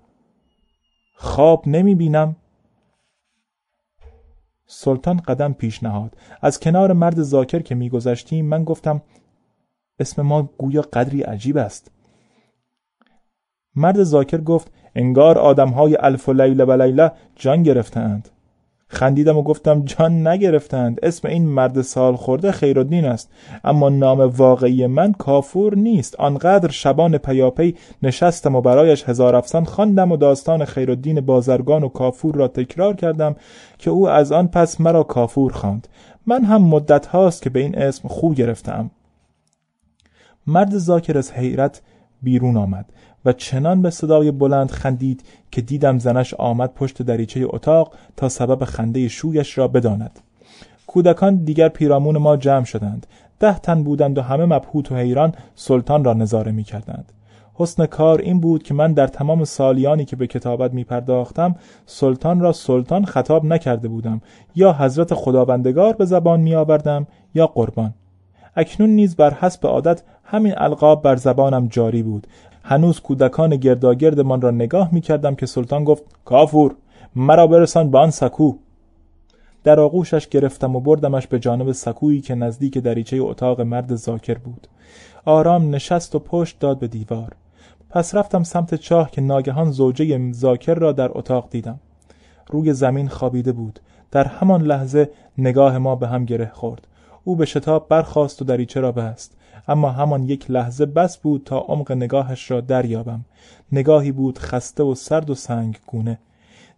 خواب 1.16 1.68
نمی 1.68 1.96
بینم. 1.96 2.36
سلطان 4.66 5.18
قدم 5.18 5.54
پیش 5.54 5.84
نهاد. 5.84 6.18
از 6.42 6.60
کنار 6.60 6.94
مرد 6.94 7.22
زاکر 7.22 7.60
که 7.60 7.76
میگذشتیم 7.76 8.46
من 8.46 8.64
گفتم 8.64 9.02
اسم 10.00 10.22
ما 10.22 10.50
گویا 10.58 10.82
قدری 10.82 11.22
عجیب 11.22 11.58
است. 11.58 11.92
مرد 13.78 14.04
زاکر 14.04 14.42
گفت 14.42 14.72
انگار 14.96 15.38
آدمهای 15.38 15.98
الف 16.00 16.30
و 16.30 16.34
لیله 16.34 16.66
و 16.66 16.82
لیله 16.82 17.12
جان 17.36 17.64
گرفتند 17.64 18.30
خندیدم 18.90 19.38
و 19.38 19.44
گفتم 19.44 19.86
جان 19.86 20.28
نگرفتند 20.28 21.00
اسم 21.04 21.28
این 21.28 21.46
مرد 21.46 21.82
سال 21.82 22.16
خورده 22.16 22.52
خیرالدین 22.52 23.06
است 23.06 23.30
اما 23.64 23.90
نام 23.90 24.20
واقعی 24.20 24.88
من 24.88 25.14
کافور 25.14 25.76
نیست. 25.76 26.16
آنقدر 26.16 26.72
شبان 26.72 27.18
پیاپی 27.18 27.76
نشستم 28.04 28.56
و 28.56 28.62
برایش 28.62 29.04
هزار 29.04 29.36
افسان 29.36 29.66
خواندم 29.66 30.12
و 30.12 30.18
داستان 30.18 30.66
خیرالدین 30.66 31.22
بازرگان 31.22 31.84
و 31.84 31.88
کافور 31.88 32.36
را 32.36 32.48
تکرار 32.48 32.96
کردم 32.96 33.36
که 33.78 33.90
او 33.90 34.10
از 34.10 34.32
آن 34.32 34.48
پس 34.48 34.82
مرا 34.82 35.04
کافور 35.04 35.52
خواند. 35.52 35.88
من 36.26 36.44
هم 36.44 36.62
مدت 36.62 37.06
هاست 37.06 37.42
که 37.42 37.50
به 37.50 37.60
این 37.60 37.78
اسم 37.78 38.08
خو 38.08 38.34
گرفتم. 38.34 38.92
مرد 40.48 40.78
زاکر 40.78 41.18
از 41.18 41.32
حیرت 41.32 41.82
بیرون 42.22 42.58
آمد. 42.58 42.86
و 43.28 43.34
چنان 43.34 43.82
به 43.82 43.90
صدای 43.90 44.32
بلند 44.32 44.72
خندید 44.72 45.24
که 45.52 45.62
دیدم 45.62 46.00
زنش 46.00 46.34
آمد 46.34 46.74
پشت 46.74 47.02
دریچه 47.02 47.46
اتاق 47.50 47.94
تا 48.18 48.30
سبب 48.30 48.64
خنده 48.66 49.08
شویش 49.08 49.58
را 49.58 49.68
بداند. 49.68 50.20
کودکان 50.88 51.36
دیگر 51.36 51.70
پیرامون 51.70 52.18
ما 52.18 52.38
جمع 52.38 52.64
شدند. 52.64 53.08
ده 53.40 53.60
تن 53.60 53.84
بودند 53.84 54.18
و 54.18 54.22
همه 54.22 54.46
مبهوت 54.46 54.92
و 54.92 54.96
حیران 54.96 55.34
سلطان 55.56 56.04
را 56.04 56.14
نظاره 56.14 56.52
می 56.52 56.64
کردند. 56.64 57.12
حسن 57.54 57.86
کار 57.86 58.22
این 58.22 58.40
بود 58.40 58.64
که 58.64 58.74
من 58.74 58.94
در 58.94 59.08
تمام 59.08 59.44
سالیانی 59.44 60.06
که 60.06 60.16
به 60.16 60.28
کتابت 60.28 60.74
می 60.74 60.84
پرداختم 60.84 61.56
سلطان 61.86 62.40
را 62.40 62.52
سلطان 62.52 63.06
خطاب 63.06 63.46
نکرده 63.46 63.88
بودم 63.88 64.22
یا 64.56 64.74
حضرت 64.74 65.14
خداوندگار 65.14 65.94
به 65.94 66.06
زبان 66.06 66.40
می 66.40 66.56
آوردم 66.56 67.08
یا 67.34 67.48
قربان. 67.48 67.94
اکنون 68.58 68.90
نیز 68.90 69.16
بر 69.16 69.34
حسب 69.34 69.68
عادت 69.68 70.02
همین 70.24 70.54
القاب 70.58 71.02
بر 71.02 71.16
زبانم 71.16 71.68
جاری 71.68 72.04
بود. 72.04 72.28
هنوز 72.64 73.00
کودکان 73.00 73.56
گرداگردمان 73.56 74.42
را 74.42 74.52
نگاه 74.52 74.94
می 74.94 75.02
کردم 75.02 75.36
که 75.36 75.46
سلطان 75.46 75.84
گفت 75.84 76.04
کافور 76.26 76.76
مرا 77.16 77.48
برسان 77.48 77.92
به 77.92 77.98
آن 77.98 78.12
سکو. 78.12 78.54
در 79.64 79.80
آغوشش 79.80 80.28
گرفتم 80.28 80.76
و 80.76 80.80
بردمش 80.80 81.28
به 81.28 81.40
جانب 81.40 81.72
سکویی 81.72 82.22
که 82.22 82.36
نزدیک 82.36 82.78
دریچه 82.78 83.18
اتاق 83.22 83.62
مرد 83.62 83.96
زاکر 83.96 84.38
بود. 84.38 84.68
آرام 85.26 85.76
نشست 85.76 86.16
و 86.16 86.20
پشت 86.20 86.60
داد 86.60 86.80
به 86.80 86.88
دیوار. 86.88 87.32
پس 87.90 88.16
رفتم 88.16 88.44
سمت 88.44 88.76
چاه 88.76 89.12
که 89.12 89.22
ناگهان 89.22 89.72
زوجه 89.72 90.32
زاکر 90.32 90.74
را 90.74 90.92
در 90.92 91.10
اتاق 91.14 91.50
دیدم. 91.50 91.80
روی 92.50 92.74
زمین 92.74 93.08
خوابیده 93.08 93.52
بود. 93.52 93.80
در 94.12 94.24
همان 94.24 94.62
لحظه 94.62 95.10
نگاه 95.38 95.78
ما 95.78 95.96
به 95.96 96.08
هم 96.08 96.26
گره 96.26 96.52
خورد. 96.54 96.88
او 97.28 97.36
به 97.36 97.46
شتاب 97.46 97.88
برخاست 97.90 98.42
و 98.42 98.46
دریچه 98.46 98.80
را 98.80 98.92
بست. 98.92 99.38
اما 99.68 99.92
همان 99.92 100.24
یک 100.24 100.52
لحظه 100.52 100.86
بس 100.86 101.18
بود 101.18 101.44
تا 101.46 101.60
عمق 101.60 101.92
نگاهش 101.92 102.52
را 102.52 102.62
دریابم. 102.62 103.26
نگاهی 103.72 104.12
بود 104.12 104.40
خسته 104.40 104.84
و 104.84 104.96
سرد 104.96 105.30
و 105.30 105.36
سنگ 105.36 105.80
گونه 105.88 106.20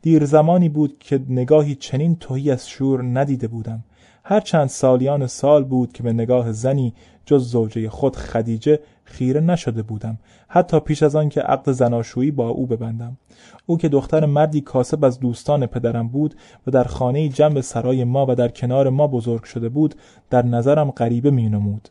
دیر 0.01 0.25
زمانی 0.25 0.69
بود 0.69 0.99
که 0.99 1.19
نگاهی 1.29 1.75
چنین 1.75 2.15
توهی 2.15 2.51
از 2.51 2.69
شور 2.69 3.03
ندیده 3.03 3.47
بودم. 3.47 3.83
هر 4.23 4.39
چند 4.39 4.69
سالیان 4.69 5.27
سال 5.27 5.63
بود 5.63 5.93
که 5.93 6.03
به 6.03 6.13
نگاه 6.13 6.51
زنی 6.51 6.93
جز 7.25 7.49
زوجه 7.49 7.89
خود 7.89 8.15
خدیجه 8.15 8.79
خیره 9.09 9.41
نشده 9.41 9.81
بودم. 9.83 10.17
حتی 10.47 10.79
پیش 10.79 11.03
از 11.03 11.15
آن 11.15 11.29
که 11.29 11.41
عقد 11.41 11.71
زناشویی 11.71 12.31
با 12.31 12.49
او 12.49 12.67
ببندم. 12.67 13.17
او 13.65 13.77
که 13.77 13.89
دختر 13.89 14.25
مردی 14.25 14.61
کاسب 14.61 15.05
از 15.05 15.19
دوستان 15.19 15.65
پدرم 15.65 16.07
بود 16.07 16.35
و 16.67 16.71
در 16.71 16.83
خانه 16.83 17.29
جنب 17.29 17.61
سرای 17.61 18.03
ما 18.03 18.25
و 18.29 18.35
در 18.35 18.47
کنار 18.47 18.89
ما 18.89 19.07
بزرگ 19.07 19.43
شده 19.43 19.69
بود 19.69 19.95
در 20.29 20.45
نظرم 20.45 20.91
غریبه 20.91 21.31
می 21.31 21.49
نمود 21.49 21.89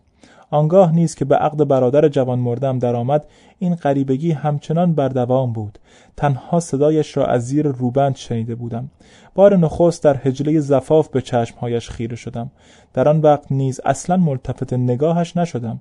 آنگاه 0.50 0.92
نیز 0.92 1.14
که 1.14 1.25
به 1.25 1.37
عقد 1.37 1.68
برادر 1.68 2.08
جوان 2.08 2.38
مردم 2.38 2.78
درآمد 2.78 3.26
این 3.58 3.75
غریبگی 3.75 4.32
همچنان 4.32 4.94
بر 4.94 5.08
دوام 5.08 5.52
بود. 5.52 5.78
تنها 6.16 6.60
صدایش 6.60 7.16
را 7.16 7.26
از 7.26 7.46
زیر 7.46 7.66
روبند 7.66 8.16
شنیده 8.16 8.54
بودم. 8.54 8.90
بار 9.34 9.56
نخست 9.56 10.04
در 10.04 10.20
هجله 10.25 10.60
زفاف 10.60 11.08
به 11.08 11.22
چشمهایش 11.22 11.90
خیره 11.90 12.16
شدم. 12.16 12.50
در 12.94 13.08
آن 13.08 13.20
وقت 13.20 13.52
نیز 13.52 13.80
اصلا 13.84 14.16
ملتفت 14.16 14.72
نگاهش 14.72 15.37
نشدم. 15.37 15.80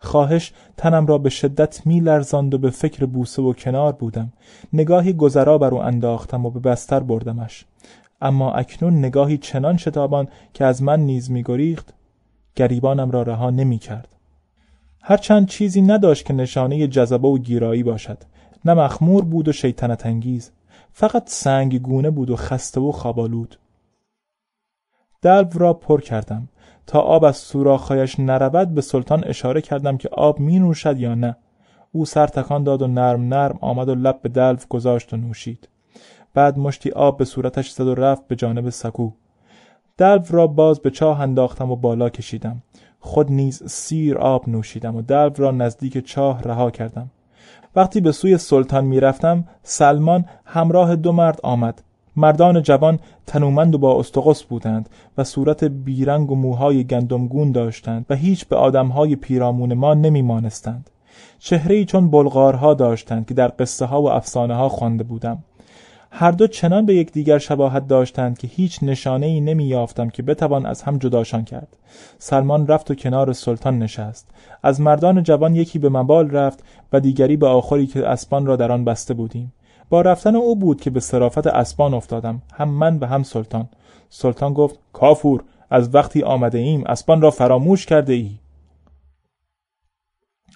خواهش 0.00 0.52
تنم 0.76 1.06
را 1.06 1.18
به 1.18 1.30
شدت 1.30 1.86
می 1.86 2.00
لرزاند 2.00 2.54
و 2.54 2.58
به 2.58 2.70
فکر 2.70 3.06
بوسه 3.06 3.42
و 3.42 3.52
کنار 3.52 3.92
بودم. 3.92 4.32
نگاهی 4.72 5.12
گذرا 5.12 5.58
بر 5.58 5.74
او 5.74 5.82
انداختم 5.82 6.46
و 6.46 6.50
به 6.50 6.60
بستر 6.60 7.00
بردمش. 7.00 7.64
اما 8.22 8.52
اکنون 8.52 8.98
نگاهی 8.98 9.38
چنان 9.38 9.76
شتابان 9.76 10.28
که 10.54 10.64
از 10.64 10.82
من 10.82 11.00
نیز 11.00 11.30
می 11.30 11.42
گریخت 11.42 11.94
گریبانم 12.54 13.10
را 13.10 13.22
رها 13.22 13.50
نمی 13.50 13.78
کرد 13.78 14.08
هرچند 15.02 15.48
چیزی 15.48 15.82
نداشت 15.82 16.26
که 16.26 16.32
نشانه 16.32 16.86
جذبه 16.86 17.28
و 17.28 17.38
گیرایی 17.38 17.82
باشد. 17.82 18.18
نه 18.64 18.74
مخمور 18.74 19.24
بود 19.24 19.48
و 19.48 19.52
شیطنت 19.52 20.06
انگیز. 20.06 20.50
فقط 20.92 21.28
سنگ 21.28 21.82
گونه 21.82 22.10
بود 22.10 22.30
و 22.30 22.36
خسته 22.36 22.80
و 22.80 22.92
خوابالود 22.92 23.58
دلو 25.22 25.48
را 25.54 25.72
پر 25.72 26.00
کردم. 26.00 26.48
تا 26.90 27.00
آب 27.00 27.24
از 27.24 27.36
سوراخهایش 27.36 28.20
نرود 28.20 28.74
به 28.74 28.80
سلطان 28.80 29.24
اشاره 29.26 29.60
کردم 29.60 29.96
که 29.96 30.08
آب 30.08 30.40
می 30.40 30.58
نوشد 30.58 30.98
یا 30.98 31.14
نه. 31.14 31.36
او 31.92 32.04
سر 32.04 32.26
تکان 32.26 32.64
داد 32.64 32.82
و 32.82 32.86
نرم 32.86 33.34
نرم 33.34 33.58
آمد 33.60 33.88
و 33.88 33.94
لب 33.94 34.22
به 34.22 34.28
دلو 34.28 34.56
گذاشت 34.68 35.14
و 35.14 35.16
نوشید. 35.16 35.68
بعد 36.34 36.58
مشتی 36.58 36.90
آب 36.90 37.18
به 37.18 37.24
صورتش 37.24 37.70
زد 37.70 37.86
و 37.86 37.94
رفت 37.94 38.28
به 38.28 38.36
جانب 38.36 38.70
سکو. 38.70 39.10
دلو 39.98 40.22
را 40.30 40.46
باز 40.46 40.80
به 40.80 40.90
چاه 40.90 41.20
انداختم 41.20 41.70
و 41.70 41.76
بالا 41.76 42.08
کشیدم. 42.08 42.62
خود 43.00 43.32
نیز 43.32 43.62
سیر 43.66 44.18
آب 44.18 44.48
نوشیدم 44.48 44.96
و 44.96 45.02
دلو 45.02 45.32
را 45.36 45.50
نزدیک 45.50 46.06
چاه 46.06 46.42
رها 46.42 46.70
کردم. 46.70 47.10
وقتی 47.76 48.00
به 48.00 48.12
سوی 48.12 48.38
سلطان 48.38 48.84
می‌رفتم 48.84 49.44
سلمان 49.62 50.24
همراه 50.44 50.96
دو 50.96 51.12
مرد 51.12 51.40
آمد. 51.42 51.82
مردان 52.16 52.62
جوان 52.62 52.98
تنومند 53.26 53.74
و 53.74 53.78
با 53.78 53.98
استقص 53.98 54.44
بودند 54.44 54.88
و 55.18 55.24
صورت 55.24 55.64
بیرنگ 55.64 56.30
و 56.30 56.34
موهای 56.34 56.84
گندمگون 56.84 57.52
داشتند 57.52 58.06
و 58.10 58.14
هیچ 58.14 58.46
به 58.46 58.56
آدمهای 58.56 59.16
پیرامون 59.16 59.74
ما 59.74 59.94
نمیمانستند. 59.94 60.90
چهره 61.38 61.84
چون 61.84 62.10
بلغارها 62.10 62.74
داشتند 62.74 63.26
که 63.26 63.34
در 63.34 63.52
قصه 63.58 63.84
ها 63.84 64.02
و 64.02 64.10
افسانه 64.10 64.54
ها 64.54 64.68
خوانده 64.68 65.04
بودم. 65.04 65.38
هر 66.12 66.30
دو 66.30 66.46
چنان 66.46 66.86
به 66.86 66.94
یکدیگر 66.94 67.38
شباهت 67.38 67.88
داشتند 67.88 68.38
که 68.38 68.48
هیچ 68.48 68.78
نشانه 68.82 69.26
ای 69.26 69.40
نمی 69.40 69.64
یافتم 69.64 70.08
که 70.08 70.22
بتوان 70.22 70.66
از 70.66 70.82
هم 70.82 70.98
جداشان 70.98 71.44
کرد. 71.44 71.76
سلمان 72.18 72.66
رفت 72.66 72.90
و 72.90 72.94
کنار 72.94 73.32
سلطان 73.32 73.78
نشست. 73.78 74.28
از 74.62 74.80
مردان 74.80 75.22
جوان 75.22 75.54
یکی 75.54 75.78
به 75.78 75.88
مبال 75.88 76.30
رفت 76.30 76.64
و 76.92 77.00
دیگری 77.00 77.36
به 77.36 77.46
آخری 77.46 77.86
که 77.86 78.08
اسبان 78.08 78.46
را 78.46 78.56
در 78.56 78.72
آن 78.72 78.84
بسته 78.84 79.14
بودیم. 79.14 79.52
با 79.90 80.00
رفتن 80.00 80.36
او 80.36 80.56
بود 80.56 80.80
که 80.80 80.90
به 80.90 81.00
صرافت 81.00 81.46
اسبان 81.46 81.94
افتادم 81.94 82.42
هم 82.54 82.68
من 82.68 82.98
و 82.98 83.06
هم 83.06 83.22
سلطان. 83.22 83.68
سلطان 84.10 84.52
گفت 84.52 84.78
کافور 84.92 85.42
از 85.70 85.94
وقتی 85.94 86.22
آمده 86.22 86.58
ایم 86.58 86.84
اسبان 86.86 87.20
را 87.20 87.30
فراموش 87.30 87.86
کرده 87.86 88.12
ای 88.12 88.30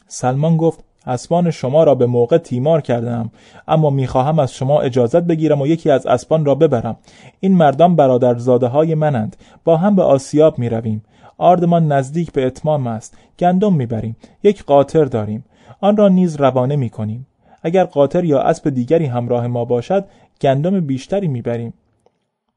سلمان 0.08 0.56
گفت 0.56 0.84
اسبان 1.06 1.50
شما 1.50 1.84
را 1.84 1.94
به 1.94 2.06
موقع 2.06 2.38
تیمار 2.38 2.80
کردم 2.80 3.30
اما 3.68 3.90
می‌خواهم 3.90 4.38
از 4.38 4.52
شما 4.52 4.80
اجازت 4.80 5.22
بگیرم 5.22 5.60
و 5.60 5.66
یکی 5.66 5.90
از 5.90 6.06
اسبان 6.06 6.44
را 6.44 6.54
ببرم. 6.54 6.96
این 7.40 7.56
مردان 7.56 7.96
برادرزاده 7.96 8.66
های 8.66 8.94
منند 8.94 9.36
با 9.64 9.76
هم 9.76 9.96
به 9.96 10.02
آسیاب 10.02 10.58
می 10.58 10.68
رویم 10.68 11.04
آردمان 11.38 11.92
نزدیک 11.92 12.32
به 12.32 12.46
اتمام 12.46 12.86
است 12.86 13.16
گندم 13.38 13.72
می‌بریم 13.72 14.16
یک 14.42 14.64
قاطر 14.64 15.04
داریم. 15.04 15.44
آن 15.80 15.96
را 15.96 16.08
نیز 16.08 16.36
روانه 16.36 16.76
می 16.76 16.90
کنیم 16.90 17.26
اگر 17.64 17.84
قاطر 17.84 18.24
یا 18.24 18.40
اسب 18.40 18.70
دیگری 18.70 19.06
همراه 19.06 19.46
ما 19.46 19.64
باشد 19.64 20.04
گندم 20.40 20.80
بیشتری 20.80 21.28
می‌بریم. 21.28 21.74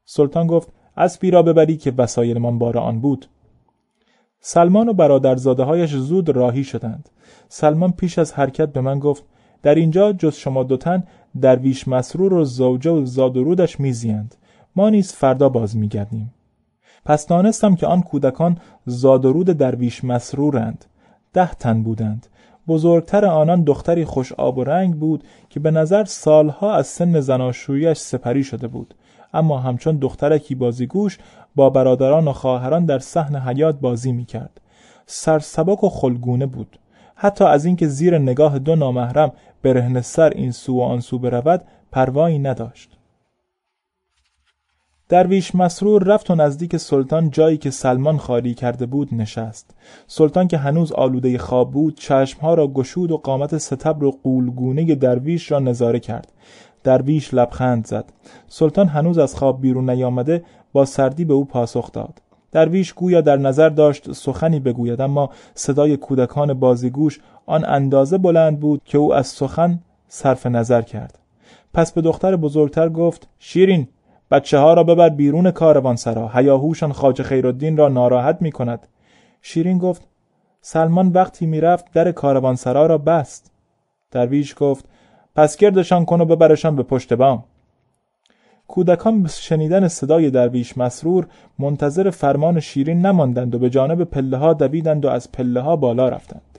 سلطان 0.04 0.46
گفت 0.46 0.68
اسبی 0.96 1.30
را 1.30 1.42
ببری 1.42 1.76
که 1.76 1.92
وسایلمان 1.98 2.58
بار 2.58 2.78
آن 2.78 3.00
بود. 3.00 3.26
سلمان 4.40 4.88
و 4.88 4.92
برادرزاده 4.92 5.62
هایش 5.62 5.94
زود 5.94 6.30
راهی 6.30 6.64
شدند. 6.64 7.08
سلمان 7.48 7.92
پیش 7.92 8.18
از 8.18 8.32
حرکت 8.32 8.72
به 8.72 8.80
من 8.80 8.98
گفت 8.98 9.24
در 9.62 9.74
اینجا 9.74 10.12
جز 10.12 10.34
شما 10.34 10.62
دوتن 10.62 11.04
درویش 11.40 11.88
مسرور 11.88 12.34
و 12.34 12.44
زوجه 12.44 12.90
و 12.90 13.04
زاد 13.04 13.36
و 13.36 13.44
رودش 13.44 13.80
میزیند. 13.80 14.34
ما 14.76 14.90
نیز 14.90 15.12
فردا 15.12 15.48
باز 15.48 15.76
میگردیم. 15.76 16.34
پس 17.04 17.26
دانستم 17.26 17.74
که 17.74 17.86
آن 17.86 18.02
کودکان 18.02 18.58
زاد 18.86 19.24
و 19.24 19.32
رود 19.32 19.46
درویش 19.46 20.04
مسرورند. 20.04 20.84
ده 21.32 21.54
تن 21.54 21.82
بودند. 21.82 22.26
بزرگتر 22.68 23.24
آنان 23.24 23.64
دختری 23.64 24.04
خوش 24.04 24.32
آب 24.32 24.58
و 24.58 24.64
رنگ 24.64 24.94
بود 24.94 25.24
که 25.50 25.60
به 25.60 25.70
نظر 25.70 26.04
سالها 26.04 26.74
از 26.74 26.86
سن 26.86 27.20
زناشویش 27.20 27.98
سپری 27.98 28.44
شده 28.44 28.68
بود. 28.68 28.94
اما 29.34 29.58
همچون 29.58 29.96
دخترکی 29.96 30.54
بازیگوش 30.54 31.18
با 31.56 31.70
برادران 31.70 32.28
و 32.28 32.32
خواهران 32.32 32.84
در 32.84 32.98
صحن 32.98 33.36
حیات 33.36 33.80
بازی 33.80 34.12
می‌کرد. 34.12 34.60
سرسبک 35.06 35.84
و 35.84 35.88
خلگونه 35.88 36.46
بود. 36.46 36.78
حتی 37.14 37.44
از 37.44 37.64
اینکه 37.64 37.86
زیر 37.86 38.18
نگاه 38.18 38.58
دو 38.58 38.76
نامحرم 38.76 39.32
برهن 39.62 40.00
سر 40.00 40.30
این 40.30 40.50
سو 40.50 40.76
و 40.78 40.82
آن 40.82 41.00
سو 41.00 41.18
برود 41.18 41.64
پروایی 41.92 42.38
نداشت. 42.38 42.97
درویش 45.08 45.54
مسرور 45.54 46.04
رفت 46.04 46.30
و 46.30 46.34
نزدیک 46.34 46.76
سلطان 46.76 47.30
جایی 47.30 47.56
که 47.56 47.70
سلمان 47.70 48.18
خالی 48.18 48.54
کرده 48.54 48.86
بود 48.86 49.08
نشست. 49.12 49.70
سلطان 50.06 50.48
که 50.48 50.58
هنوز 50.58 50.92
آلوده 50.92 51.38
خواب 51.38 51.70
بود 51.70 51.94
چشمها 51.94 52.54
را 52.54 52.66
گشود 52.66 53.10
و 53.10 53.16
قامت 53.16 53.58
ستبر 53.58 54.04
و 54.04 54.10
قولگونه 54.22 54.94
درویش 54.94 55.52
را 55.52 55.58
نظاره 55.58 56.00
کرد. 56.00 56.32
درویش 56.84 57.34
لبخند 57.34 57.86
زد. 57.86 58.04
سلطان 58.48 58.88
هنوز 58.88 59.18
از 59.18 59.34
خواب 59.34 59.60
بیرون 59.60 59.90
نیامده 59.90 60.44
با 60.72 60.84
سردی 60.84 61.24
به 61.24 61.34
او 61.34 61.44
پاسخ 61.44 61.92
داد. 61.92 62.18
درویش 62.52 62.92
گویا 62.92 63.20
در 63.20 63.36
نظر 63.36 63.68
داشت 63.68 64.12
سخنی 64.12 64.60
بگوید 64.60 65.00
اما 65.00 65.30
صدای 65.54 65.96
کودکان 65.96 66.54
بازیگوش 66.54 67.20
آن 67.46 67.64
اندازه 67.64 68.18
بلند 68.18 68.60
بود 68.60 68.80
که 68.84 68.98
او 68.98 69.14
از 69.14 69.26
سخن 69.26 69.80
صرف 70.08 70.46
نظر 70.46 70.82
کرد. 70.82 71.18
پس 71.74 71.92
به 71.92 72.00
دختر 72.00 72.36
بزرگتر 72.36 72.88
گفت 72.88 73.28
شیرین 73.38 73.88
بچه 74.30 74.58
ها 74.58 74.74
را 74.74 74.84
ببر 74.84 75.08
بیرون 75.08 75.50
کاروانسرا. 75.50 76.28
هیاهوشان 76.28 76.92
خاج 76.92 77.22
خیرالدین 77.22 77.76
را 77.76 77.88
ناراحت 77.88 78.38
می 78.40 78.52
کند 78.52 78.88
شیرین 79.42 79.78
گفت 79.78 80.02
سلمان 80.60 81.08
وقتی 81.08 81.46
می‌رفت 81.46 81.92
در 81.92 82.12
کاروانسرا 82.12 82.86
را 82.86 82.98
بست. 82.98 83.52
درویش 84.10 84.54
گفت 84.58 84.84
پس 85.36 85.56
گردشان 85.56 86.04
کن 86.04 86.20
و 86.20 86.24
ببرشان 86.24 86.76
به 86.76 86.82
پشت 86.82 87.12
بام. 87.12 87.44
کودکان 88.68 89.26
شنیدن 89.26 89.88
صدای 89.88 90.30
درویش 90.30 90.78
مسرور 90.78 91.26
منتظر 91.58 92.10
فرمان 92.10 92.60
شیرین 92.60 93.06
نماندند 93.06 93.54
و 93.54 93.58
به 93.58 93.70
جانب 93.70 94.04
پله 94.04 94.36
ها 94.36 94.52
دویدند 94.52 95.04
و 95.04 95.08
از 95.08 95.32
پله 95.32 95.60
ها 95.60 95.76
بالا 95.76 96.08
رفتند. 96.08 96.57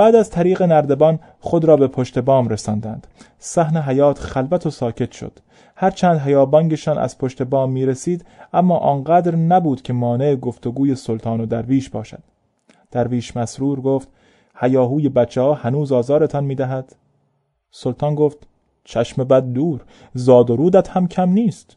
بعد 0.00 0.14
از 0.14 0.30
طریق 0.30 0.62
نردبان 0.62 1.18
خود 1.40 1.64
را 1.64 1.76
به 1.76 1.86
پشت 1.86 2.18
بام 2.18 2.48
رساندند. 2.48 3.06
صحن 3.38 3.76
حیات 3.76 4.18
خلوت 4.18 4.66
و 4.66 4.70
ساکت 4.70 5.12
شد. 5.12 5.38
هرچند 5.76 6.20
هیابانگشان 6.20 6.98
از 6.98 7.18
پشت 7.18 7.42
بام 7.42 7.72
می 7.72 7.86
رسید 7.86 8.24
اما 8.52 8.76
آنقدر 8.76 9.36
نبود 9.36 9.82
که 9.82 9.92
مانع 9.92 10.34
گفتگوی 10.34 10.94
سلطان 10.94 11.40
و 11.40 11.46
درویش 11.46 11.90
باشد. 11.90 12.22
درویش 12.90 13.36
مسرور 13.36 13.80
گفت 13.80 14.08
هیاهوی 14.60 15.08
بچه 15.08 15.40
ها 15.40 15.54
هنوز 15.54 15.92
آزارتان 15.92 16.44
می 16.44 16.54
دهد؟ 16.54 16.96
سلطان 17.70 18.14
گفت 18.14 18.38
چشم 18.84 19.24
بد 19.24 19.52
دور 19.52 19.80
زاد 20.14 20.50
و 20.50 20.56
رودت 20.56 20.88
هم 20.88 21.08
کم 21.08 21.30
نیست. 21.30 21.76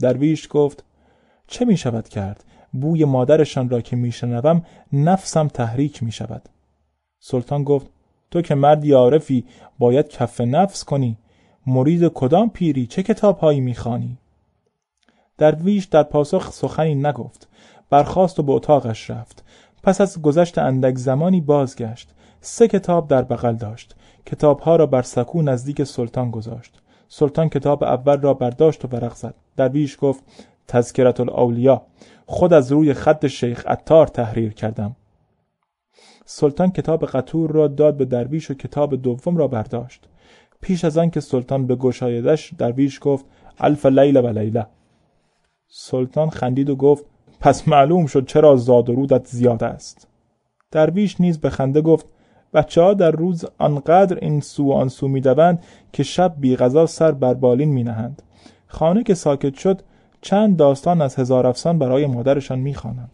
درویش 0.00 0.48
گفت 0.50 0.84
چه 1.46 1.64
می 1.64 1.76
شود 1.76 2.08
کرد؟ 2.08 2.44
بوی 2.72 3.04
مادرشان 3.04 3.68
را 3.68 3.80
که 3.80 3.96
میشنوم 3.96 4.62
نفسم 4.92 5.48
تحریک 5.48 6.02
می 6.02 6.12
شود 6.12 6.42
سلطان 7.24 7.64
گفت 7.64 7.86
تو 8.30 8.42
که 8.42 8.54
مردی 8.54 8.92
عارفی 8.92 9.44
باید 9.78 10.08
کف 10.08 10.40
نفس 10.40 10.84
کنی. 10.84 11.18
مرید 11.66 12.08
کدام 12.08 12.50
پیری؟ 12.50 12.86
چه 12.86 13.02
کتاب 13.02 13.38
هایی 13.38 13.60
می‌خوانی؟ 13.60 14.18
درویش 15.38 15.84
در 15.84 16.02
پاسخ 16.02 16.52
سخنی 16.52 16.94
نگفت. 16.94 17.48
برخاست 17.90 18.38
و 18.38 18.42
به 18.42 18.52
اتاقش 18.52 19.10
رفت. 19.10 19.44
پس 19.82 20.00
از 20.00 20.22
گذشت 20.22 20.58
اندک 20.58 20.96
زمانی 20.96 21.40
بازگشت. 21.40 22.10
سه 22.40 22.68
کتاب 22.68 23.08
در 23.08 23.22
بغل 23.22 23.54
داشت. 23.54 23.94
کتابها 24.26 24.76
را 24.76 24.86
بر 24.86 25.02
سکو 25.02 25.42
نزدیک 25.42 25.84
سلطان 25.84 26.30
گذاشت. 26.30 26.82
سلطان 27.08 27.48
کتاب 27.48 27.84
اول 27.84 28.20
را 28.20 28.34
برداشت 28.34 28.84
و 28.84 28.88
ورق 28.88 29.14
زد. 29.14 29.34
درویش 29.56 29.98
گفت 30.00 30.24
تذکرت 30.68 31.20
الاولیا 31.20 31.82
خود 32.26 32.52
از 32.52 32.72
روی 32.72 32.94
خط 32.94 33.26
شیخ 33.26 33.64
اتار 33.68 34.06
تحریر 34.06 34.52
کردم. 34.52 34.96
سلطان 36.34 36.70
کتاب 36.70 37.04
قطور 37.04 37.50
را 37.50 37.68
داد 37.68 37.96
به 37.96 38.04
درویش 38.04 38.50
و 38.50 38.54
کتاب 38.54 38.96
دوم 38.96 39.36
را 39.36 39.48
برداشت. 39.48 40.08
پیش 40.60 40.84
از 40.84 40.98
آن 40.98 41.10
که 41.10 41.20
سلطان 41.20 41.66
به 41.66 41.76
گشایدش 41.76 42.54
درویش 42.58 42.98
گفت 43.02 43.24
الف 43.58 43.86
لیله 43.86 44.20
و 44.20 44.38
لیله 44.38 44.66
سلطان 45.68 46.30
خندید 46.30 46.70
و 46.70 46.76
گفت 46.76 47.04
پس 47.40 47.68
معلوم 47.68 48.06
شد 48.06 48.26
چرا 48.26 48.56
زاد 48.56 48.90
و 48.90 48.94
رودت 48.94 49.26
زیاد 49.26 49.64
است. 49.64 50.08
درویش 50.70 51.20
نیز 51.20 51.38
به 51.38 51.50
خنده 51.50 51.80
گفت 51.80 52.06
بچه 52.54 52.80
ها 52.82 52.94
در 52.94 53.10
روز 53.10 53.44
آنقدر 53.58 54.18
این 54.22 54.40
سو 54.40 54.68
و 54.68 54.72
آن 54.72 54.88
سو 54.88 55.08
می‌دوند 55.08 55.62
که 55.92 56.02
شب 56.02 56.34
بی 56.38 56.56
غذا 56.56 56.86
سر 56.86 57.12
بر 57.12 57.34
بالین 57.34 57.68
می 57.68 57.82
نهند. 57.82 58.22
خانه 58.66 59.02
که 59.02 59.14
ساکت 59.14 59.54
شد 59.54 59.82
چند 60.20 60.56
داستان 60.56 61.00
از 61.00 61.16
هزار 61.16 61.46
افسان 61.46 61.78
برای 61.78 62.06
مادرشان 62.06 62.58
می‌خوانند. 62.58 63.10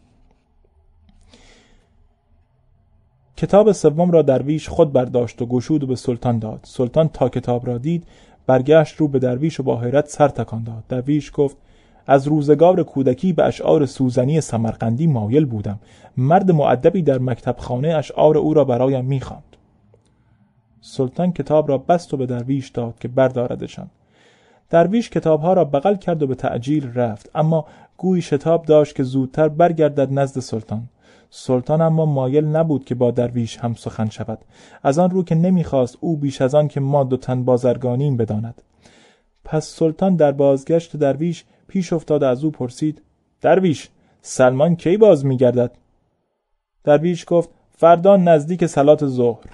کتاب 3.38 3.73
سوم 3.73 4.11
را 4.11 4.23
درویش 4.23 4.68
خود 4.68 4.92
برداشت 4.92 5.42
و 5.42 5.47
گشود 5.47 5.85
و 5.85 5.87
به 5.87 5.97
سلطان 5.97 6.38
داد. 6.38 6.61
سلطان 6.62 7.09
تا 7.09 7.28
کتاب 7.28 7.66
را 7.66 7.78
دید 7.78 8.04
برگشت 8.47 8.97
رو 8.97 9.09
به 9.09 9.18
درویش 9.18 9.61
و 9.61 9.62
با 9.62 9.80
حیرت 9.80 10.09
سر 10.09 10.28
تکان 10.28 10.64
داد. 10.64 10.85
درویش 10.88 11.30
گفت 11.35 11.57
از 12.07 12.28
روزگار 12.28 12.83
کودکی 12.83 13.33
به 13.33 13.45
اشعار 13.45 13.87
سوزنی 13.87 14.40
سمرقندی 14.40 15.07
مایل 15.07 15.45
بودم. 15.45 15.78
مرد 16.16 16.50
معدبی 16.50 17.02
در 17.02 17.18
مکتب 17.18 17.57
خانه 17.59 17.88
اشعار 17.88 18.38
او 18.38 18.54
را 18.54 18.64
برایم 18.64 19.04
می‌خواند. 19.04 19.57
سلطان 20.80 21.33
کتاب 21.33 21.68
را 21.68 21.78
بست 21.78 22.14
و 22.14 22.16
به 22.16 22.26
درویش 22.26 22.68
داد 22.68 22.99
که 23.00 23.09
برداردشان. 23.09 23.90
درویش 24.71 25.11
کتابها 25.11 25.52
را 25.52 25.64
بغل 25.64 25.95
کرد 25.95 26.23
و 26.23 26.26
به 26.26 26.35
تعجیل 26.35 26.92
رفت. 26.94 27.31
اما 27.35 27.66
گویی 27.96 28.22
شتاب 28.22 28.64
داشت 28.64 28.94
که 28.94 29.03
زودتر 29.03 29.48
برگردد 29.48 30.12
نزد 30.12 30.40
سلطان. 30.40 30.88
سلطان 31.31 31.81
اما 31.81 32.07
مایل 32.07 32.45
نبود 32.45 32.85
که 32.85 32.95
با 32.95 33.11
درویش 33.11 33.59
هم 33.59 33.75
سخن 33.75 34.09
شود. 34.09 34.38
از 34.83 34.99
آن 34.99 35.11
رو 35.11 35.25
که 35.25 35.35
نمی‌خواست 35.35 35.97
او 36.01 36.17
بیش 36.17 36.43
از 36.43 36.55
آن 36.55 36.69
که 36.69 36.81
ما 36.81 37.05
دو 37.05 37.17
تن 37.17 37.45
بازرگانیم 37.45 38.17
بداند. 38.17 38.62
پس 39.45 39.67
سلطان 39.67 40.17
در 40.17 40.33
بازگشت 40.33 40.97
درویش 40.97 41.45
پیش 41.69 41.93
افتاد 41.93 42.25
از 42.25 42.45
او 42.45 42.51
پرسید 42.51 43.03
درویش 43.41 43.88
سلمان 44.23 44.77
کی 44.77 44.97
باز 44.97 45.27
میگردد؟ 45.27 45.71
درویش 46.85 47.25
گفت 47.29 47.51
فردا 47.71 48.17
نزدیک 48.17 48.67
سلات 48.67 49.07
ظهر. 49.07 49.45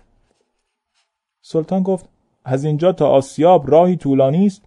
سلطان 1.42 1.82
گفت 1.82 2.08
از 2.44 2.64
اینجا 2.64 2.92
تا 2.92 3.08
آسیاب 3.08 3.70
راهی 3.70 3.96
طولانی 3.96 4.46
است؟ 4.46 4.62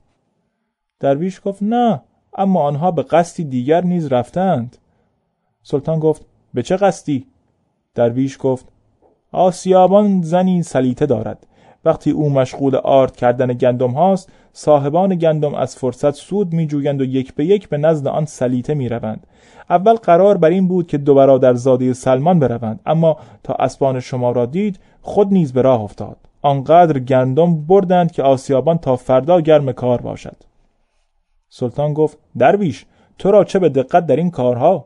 درویش 0.99 1.41
گفت 1.45 1.63
نه 1.63 2.01
اما 2.37 2.61
آنها 2.61 2.91
به 2.91 3.03
قصدی 3.03 3.43
دیگر 3.43 3.81
نیز 3.83 4.07
رفتند. 4.07 4.77
سلطان 5.63 5.99
گفت 5.99 6.25
به 6.53 6.63
چه 6.63 6.77
قصدی؟ 6.77 7.25
درویش 7.95 8.37
گفت 8.39 8.65
آسیابان 9.31 10.21
زنی 10.21 10.63
سلیته 10.63 11.05
دارد. 11.05 11.47
وقتی 11.85 12.11
او 12.11 12.29
مشغول 12.29 12.75
آرد 12.75 13.15
کردن 13.15 13.53
گندم 13.53 13.91
هاست 13.91 14.29
صاحبان 14.53 15.15
گندم 15.15 15.53
از 15.53 15.75
فرصت 15.75 16.11
سود 16.11 16.53
می 16.53 16.67
جویند 16.67 17.01
و 17.01 17.03
یک 17.03 17.33
به 17.33 17.45
یک 17.45 17.69
به 17.69 17.77
نزد 17.77 18.07
آن 18.07 18.25
سلیته 18.25 18.73
می 18.73 18.89
روند. 18.89 19.27
اول 19.69 19.93
قرار 19.93 20.37
بر 20.37 20.49
این 20.49 20.67
بود 20.67 20.87
که 20.87 20.97
دو 20.97 21.15
برادر 21.15 21.53
زاده 21.53 21.93
سلمان 21.93 22.39
بروند 22.39 22.79
اما 22.85 23.17
تا 23.43 23.53
اسبان 23.53 23.99
شما 23.99 24.31
را 24.31 24.45
دید 24.45 24.79
خود 25.01 25.33
نیز 25.33 25.53
به 25.53 25.61
راه 25.61 25.81
افتاد. 25.81 26.17
آنقدر 26.41 26.99
گندم 26.99 27.65
بردند 27.65 28.11
که 28.11 28.23
آسیابان 28.23 28.77
تا 28.77 28.95
فردا 28.95 29.41
گرم 29.41 29.71
کار 29.71 30.01
باشد. 30.01 30.35
سلطان 31.49 31.93
گفت 31.93 32.17
درویش 32.37 32.85
تو 33.17 33.31
را 33.31 33.43
چه 33.43 33.59
به 33.59 33.69
دقت 33.69 34.05
در 34.05 34.15
این 34.15 34.31
کارها؟ 34.31 34.85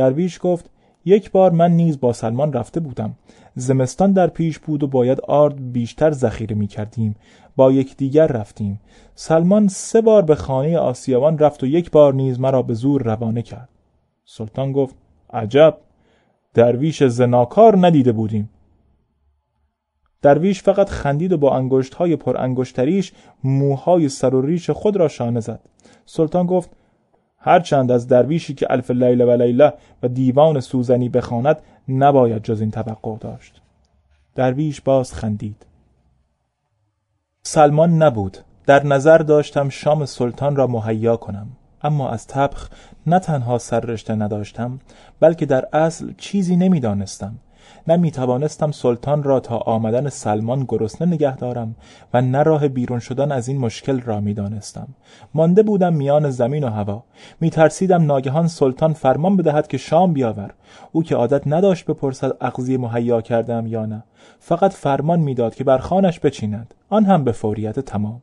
درویش 0.00 0.38
گفت 0.42 0.70
یک 1.04 1.30
بار 1.30 1.50
من 1.50 1.72
نیز 1.72 2.00
با 2.00 2.12
سلمان 2.12 2.52
رفته 2.52 2.80
بودم. 2.80 3.14
زمستان 3.54 4.12
در 4.12 4.26
پیش 4.26 4.58
بود 4.58 4.82
و 4.82 4.86
باید 4.86 5.20
آرد 5.20 5.72
بیشتر 5.72 6.10
ذخیره 6.10 6.56
می 6.56 6.66
کردیم 6.66 7.16
با 7.56 7.72
یکدیگر 7.72 8.26
رفتیم. 8.26 8.80
سلمان 9.14 9.68
سه 9.68 10.00
بار 10.00 10.22
به 10.22 10.34
خانه 10.34 10.78
آسیابان 10.78 11.38
رفت 11.38 11.62
و 11.62 11.66
یک 11.66 11.90
بار 11.90 12.14
نیز 12.14 12.40
مرا 12.40 12.62
به 12.62 12.74
زور 12.74 13.02
روانه 13.02 13.42
کرد. 13.42 13.68
سلطان 14.24 14.72
گفت 14.72 14.94
عجب! 15.32 15.76
درویش 16.54 17.02
زناکار 17.02 17.86
ندیده 17.86 18.12
بودیم. 18.12 18.50
درویش 20.22 20.62
فقط 20.62 20.88
خندید 20.88 21.32
و 21.32 21.38
با 21.38 21.56
انگشت 21.56 21.94
های 21.94 22.16
پر 22.16 22.36
انگشتریش 22.36 23.12
موهای 23.44 24.08
سر 24.08 24.34
و 24.34 24.42
ریش 24.42 24.70
خود 24.70 24.96
را 24.96 25.08
شانه 25.08 25.40
زد. 25.40 25.60
سلطان 26.06 26.46
گفت 26.46 26.70
هرچند 27.40 27.90
از 27.90 28.08
درویشی 28.08 28.54
که 28.54 28.66
الف 28.70 28.90
لیله 28.90 29.24
و 29.24 29.30
لیله 29.42 29.72
و 30.02 30.08
دیوان 30.08 30.60
سوزنی 30.60 31.08
بخواند 31.08 31.56
نباید 31.88 32.42
جز 32.42 32.60
این 32.60 32.70
توقع 32.70 33.16
داشت. 33.18 33.60
درویش 34.34 34.80
باز 34.80 35.14
خندید. 35.14 35.66
سلمان 37.42 38.02
نبود. 38.02 38.38
در 38.66 38.86
نظر 38.86 39.18
داشتم 39.18 39.68
شام 39.68 40.04
سلطان 40.04 40.56
را 40.56 40.66
مهیا 40.66 41.16
کنم. 41.16 41.46
اما 41.82 42.10
از 42.10 42.26
طبخ 42.26 42.68
نه 43.06 43.18
تنها 43.18 43.58
سررشته 43.58 44.14
نداشتم 44.14 44.78
بلکه 45.20 45.46
در 45.46 45.68
اصل 45.72 46.12
چیزی 46.18 46.56
نمی‌دانستم. 46.56 47.34
نه 47.88 47.96
می 47.96 48.10
توانستم 48.10 48.70
سلطان 48.70 49.22
را 49.22 49.40
تا 49.40 49.56
آمدن 49.56 50.08
سلمان 50.08 50.64
گرسنه 50.68 51.08
نگه 51.08 51.36
دارم 51.36 51.74
و 52.14 52.20
نه 52.22 52.42
راه 52.42 52.68
بیرون 52.68 52.98
شدن 52.98 53.32
از 53.32 53.48
این 53.48 53.58
مشکل 53.58 54.00
را 54.00 54.20
می 54.20 54.34
دانستم. 54.34 54.88
مانده 55.34 55.62
بودم 55.62 55.94
میان 55.94 56.30
زمین 56.30 56.64
و 56.64 56.70
هوا. 56.70 57.02
می 57.40 57.50
ترسیدم 57.50 58.06
ناگهان 58.06 58.48
سلطان 58.48 58.92
فرمان 58.92 59.36
بدهد 59.36 59.68
که 59.68 59.78
شام 59.78 60.12
بیاور. 60.12 60.50
او 60.92 61.02
که 61.02 61.16
عادت 61.16 61.42
نداشت 61.46 61.86
بپرسد 61.86 62.36
اغذیه 62.40 62.78
مهیا 62.78 63.20
کردم 63.20 63.66
یا 63.66 63.86
نه. 63.86 64.02
فقط 64.38 64.72
فرمان 64.72 65.20
می‌داد 65.20 65.54
که 65.54 65.64
بر 65.64 65.78
خانش 65.78 66.20
بچیند. 66.20 66.74
آن 66.88 67.04
هم 67.04 67.24
به 67.24 67.32
فوریت 67.32 67.80
تمام. 67.80 68.22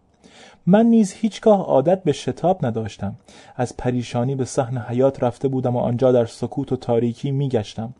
من 0.65 0.85
نیز 0.85 1.13
هیچگاه 1.13 1.61
عادت 1.61 2.03
به 2.03 2.11
شتاب 2.11 2.65
نداشتم. 2.65 3.15
از 3.55 3.77
پریشانی 3.77 4.35
به 4.35 4.45
صحن 4.45 4.77
حیات 4.77 5.23
رفته 5.23 5.47
بودم 5.47 5.75
و 5.75 5.79
آنجا 5.79 6.11
در 6.11 6.25
سکوت 6.25 6.71
و 6.71 6.75
تاریکی 6.75 7.31
میگشتم. 7.31 7.93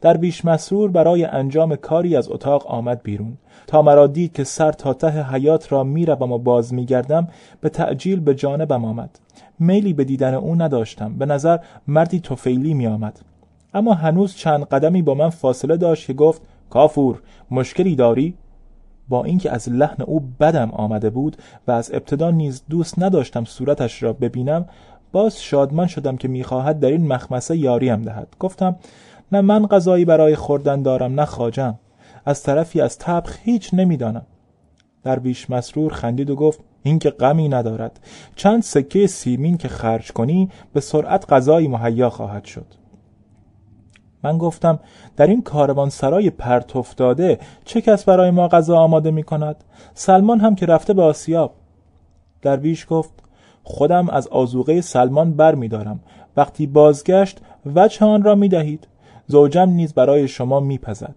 در 0.00 0.16
بیش 0.16 0.44
مسرور 0.44 0.90
برای 0.90 1.24
انجام 1.24 1.76
کاری 1.76 2.16
از 2.16 2.30
اتاق 2.30 2.66
آمد 2.66 3.02
بیرون. 3.02 3.36
تا 3.66 3.82
مرا 3.82 4.06
دید 4.06 4.32
که 4.32 4.44
سر 4.44 4.72
تا 4.72 4.94
ته 4.94 5.32
حیات 5.32 5.72
را 5.72 5.84
می‌روم 5.84 6.32
و 6.32 6.38
باز 6.38 6.74
میگردم 6.74 7.28
به 7.60 7.68
تعجیل 7.68 8.20
به 8.20 8.34
جانبم 8.34 8.84
آمد. 8.84 9.18
میلی 9.58 9.92
به 9.92 10.04
دیدن 10.04 10.34
او 10.34 10.54
نداشتم. 10.54 11.14
به 11.18 11.26
نظر 11.26 11.58
مردی 11.88 12.20
توفیلی 12.20 12.74
می 12.74 12.86
آمد. 12.86 13.20
اما 13.74 13.94
هنوز 13.94 14.34
چند 14.34 14.64
قدمی 14.64 15.02
با 15.02 15.14
من 15.14 15.30
فاصله 15.30 15.76
داشت 15.76 16.06
که 16.06 16.12
گفت 16.12 16.42
کافور 16.70 17.22
مشکلی 17.50 17.96
داری؟ 17.96 18.34
با 19.08 19.24
اینکه 19.24 19.50
از 19.50 19.68
لحن 19.68 20.02
او 20.02 20.20
بدم 20.40 20.70
آمده 20.70 21.10
بود 21.10 21.36
و 21.68 21.72
از 21.72 21.90
ابتدا 21.94 22.30
نیز 22.30 22.62
دوست 22.70 22.98
نداشتم 22.98 23.44
صورتش 23.44 24.02
را 24.02 24.12
ببینم 24.12 24.66
باز 25.12 25.42
شادمان 25.42 25.86
شدم 25.86 26.16
که 26.16 26.28
می‌خواهد 26.28 26.80
در 26.80 26.88
این 26.88 27.06
مخمسه 27.06 27.56
یاریم 27.56 28.02
دهد. 28.02 28.28
گفتم 28.38 28.76
نه 29.32 29.40
من 29.40 29.66
غذایی 29.66 30.04
برای 30.04 30.36
خوردن 30.36 30.82
دارم 30.82 31.20
نه 31.20 31.24
خواجم. 31.24 31.78
از 32.24 32.42
طرفی 32.42 32.80
از 32.80 32.98
تبخ 32.98 33.38
هیچ 33.42 33.74
نمی‌دانم. 33.74 34.26
درویش 35.02 35.50
مسرور 35.50 35.92
خندید 35.92 36.30
و 36.30 36.36
گفت 36.36 36.60
این 36.82 36.98
که 36.98 37.10
غمی 37.10 37.48
ندارد. 37.48 38.00
چند 38.36 38.62
سکه 38.62 39.06
سیمین 39.06 39.56
که 39.56 39.68
خرج 39.68 40.12
کنی 40.12 40.50
به 40.72 40.80
سرعت 40.80 41.32
غذایی 41.32 41.68
مهیا 41.68 42.10
خواهد 42.10 42.44
شد. 42.44 42.66
من 44.22 44.38
گفتم 44.38 44.80
در 45.16 45.26
این 45.26 45.42
کاروان 45.42 45.88
سرای 45.88 46.30
پرت 46.30 46.76
افتاده 46.76 47.38
چه 47.64 47.80
کس 47.80 48.04
برای 48.04 48.30
ما 48.30 48.48
غذا 48.48 48.76
آماده 48.76 49.10
می 49.10 49.22
کند؟ 49.22 49.64
سلمان 49.94 50.40
هم 50.40 50.54
که 50.54 50.66
رفته 50.66 50.94
به 50.94 51.02
آسیاب. 51.02 51.54
درویش 52.42 52.86
گفت 52.90 53.12
خودم 53.62 54.08
از 54.08 54.28
آزوغه 54.28 54.80
سلمان 54.80 55.32
بر 55.32 55.54
می 55.54 55.68
دارم. 55.68 56.00
وقتی 56.36 56.66
بازگشت 56.66 57.40
وجه 57.74 58.06
آن 58.06 58.22
را 58.22 58.34
می 58.34 58.48
دهید 58.48 58.88
زوجم 59.30 59.68
نیز 59.68 59.94
برای 59.94 60.28
شما 60.28 60.60
می 60.60 60.78
پزد. 60.78 61.14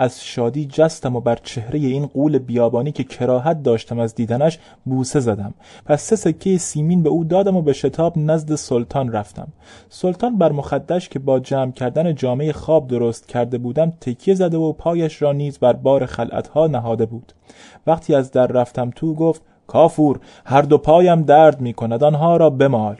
از 0.00 0.24
شادی 0.24 0.66
جستم 0.66 1.16
و 1.16 1.20
بر 1.20 1.38
چهره 1.42 1.78
این 1.78 2.06
قول 2.06 2.38
بیابانی 2.38 2.92
که 2.92 3.04
کراهت 3.04 3.62
داشتم 3.62 3.98
از 3.98 4.14
دیدنش 4.14 4.58
بوسه 4.84 5.20
زدم. 5.20 5.54
پس 5.86 6.02
سه 6.02 6.16
سکه 6.16 6.58
سیمین 6.58 7.02
به 7.02 7.08
او 7.08 7.24
دادم 7.24 7.56
و 7.56 7.62
به 7.62 7.72
شتاب 7.72 8.18
نزد 8.18 8.54
سلطان 8.54 9.12
رفتم. 9.12 9.48
سلطان 9.88 10.38
بر 10.38 10.52
مخدش 10.52 11.08
که 11.08 11.18
با 11.18 11.40
جمع 11.40 11.72
کردن 11.72 12.14
جامعه 12.14 12.52
خواب 12.52 12.88
درست 12.88 13.28
کرده 13.28 13.58
بودم 13.58 13.92
تکیه 14.00 14.34
زده 14.34 14.56
و 14.56 14.72
پایش 14.72 15.22
را 15.22 15.32
نیز 15.32 15.58
بر 15.58 15.72
بار 15.72 16.06
خلعتها 16.06 16.66
نهاده 16.66 17.06
بود. 17.06 17.32
وقتی 17.86 18.14
از 18.14 18.30
در 18.30 18.46
رفتم 18.46 18.90
تو 18.90 19.14
گفت 19.14 19.42
کافور 19.66 20.20
هر 20.44 20.62
دو 20.62 20.78
پایم 20.78 21.22
درد 21.22 21.60
می 21.60 21.74
کند 21.74 22.04
آنها 22.04 22.36
را 22.36 22.50
بمال. 22.50 22.96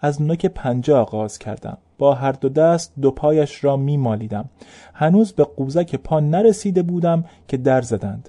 از 0.00 0.22
نوک 0.22 0.46
پنجه 0.46 0.94
آغاز 0.94 1.38
کردم. 1.38 1.78
با 1.98 2.14
هر 2.14 2.32
دو 2.32 2.48
دست 2.48 2.92
دو 3.00 3.10
پایش 3.10 3.64
را 3.64 3.76
می 3.76 3.96
مالیدم 3.96 4.44
هنوز 4.94 5.32
به 5.32 5.44
قوزک 5.44 5.96
پا 5.96 6.20
نرسیده 6.20 6.82
بودم 6.82 7.24
که 7.48 7.56
در 7.56 7.82
زدند. 7.82 8.28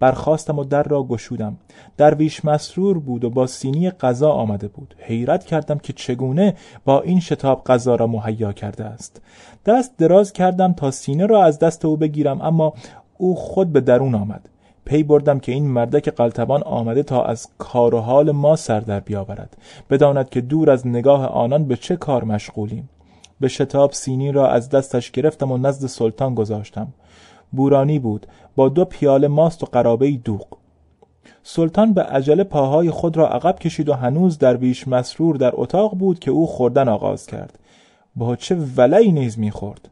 برخواستم 0.00 0.58
و 0.58 0.64
در 0.64 0.82
را 0.82 1.02
گشودم. 1.02 1.56
درویش 1.96 2.44
مسرور 2.44 2.98
بود 2.98 3.24
و 3.24 3.30
با 3.30 3.46
سینی 3.46 3.90
غذا 3.90 4.30
آمده 4.30 4.68
بود. 4.68 4.94
حیرت 4.98 5.44
کردم 5.44 5.78
که 5.78 5.92
چگونه 5.92 6.54
با 6.84 7.00
این 7.00 7.20
شتاب 7.20 7.64
غذا 7.64 7.94
را 7.94 8.06
مهیا 8.06 8.52
کرده 8.52 8.84
است. 8.84 9.22
دست 9.66 9.96
دراز 9.96 10.32
کردم 10.32 10.72
تا 10.72 10.90
سینه 10.90 11.26
را 11.26 11.44
از 11.44 11.58
دست 11.58 11.84
او 11.84 11.96
بگیرم 11.96 12.40
اما 12.40 12.74
او 13.18 13.34
خود 13.34 13.72
به 13.72 13.80
درون 13.80 14.14
آمد. 14.14 14.48
پی 14.88 15.02
بردم 15.02 15.38
که 15.38 15.52
این 15.52 15.68
مردک 15.68 16.08
قلتبان 16.08 16.62
آمده 16.62 17.02
تا 17.02 17.22
از 17.24 17.48
کار 17.58 17.94
و 17.94 17.98
حال 17.98 18.30
ما 18.30 18.56
سر 18.56 18.80
در 18.80 19.00
بیاورد. 19.00 19.56
بداند 19.90 20.30
که 20.30 20.40
دور 20.40 20.70
از 20.70 20.86
نگاه 20.86 21.26
آنان 21.26 21.64
به 21.64 21.76
چه 21.76 21.96
کار 21.96 22.24
مشغولیم. 22.24 22.88
به 23.40 23.48
شتاب 23.48 23.92
سینی 23.92 24.32
را 24.32 24.48
از 24.48 24.68
دستش 24.68 25.10
گرفتم 25.10 25.52
و 25.52 25.58
نزد 25.58 25.86
سلطان 25.86 26.34
گذاشتم. 26.34 26.88
بورانی 27.52 27.98
بود. 27.98 28.26
با 28.56 28.68
دو 28.68 28.84
پیاله 28.84 29.28
ماست 29.28 29.62
و 29.62 29.66
قرابه 29.66 30.10
دوغ. 30.10 30.46
سلطان 31.42 31.92
به 31.92 32.02
عجله 32.02 32.44
پاهای 32.44 32.90
خود 32.90 33.16
را 33.16 33.28
عقب 33.28 33.58
کشید 33.58 33.88
و 33.88 33.94
هنوز 33.94 34.38
درویش 34.38 34.88
مسرور 34.88 35.36
در 35.36 35.52
اتاق 35.54 35.94
بود 35.94 36.18
که 36.18 36.30
او 36.30 36.46
خوردن 36.46 36.88
آغاز 36.88 37.26
کرد. 37.26 37.58
با 38.16 38.36
چه 38.36 38.54
ولعی 38.54 39.12
نیز 39.12 39.38
می‌خورد؟ 39.38 39.88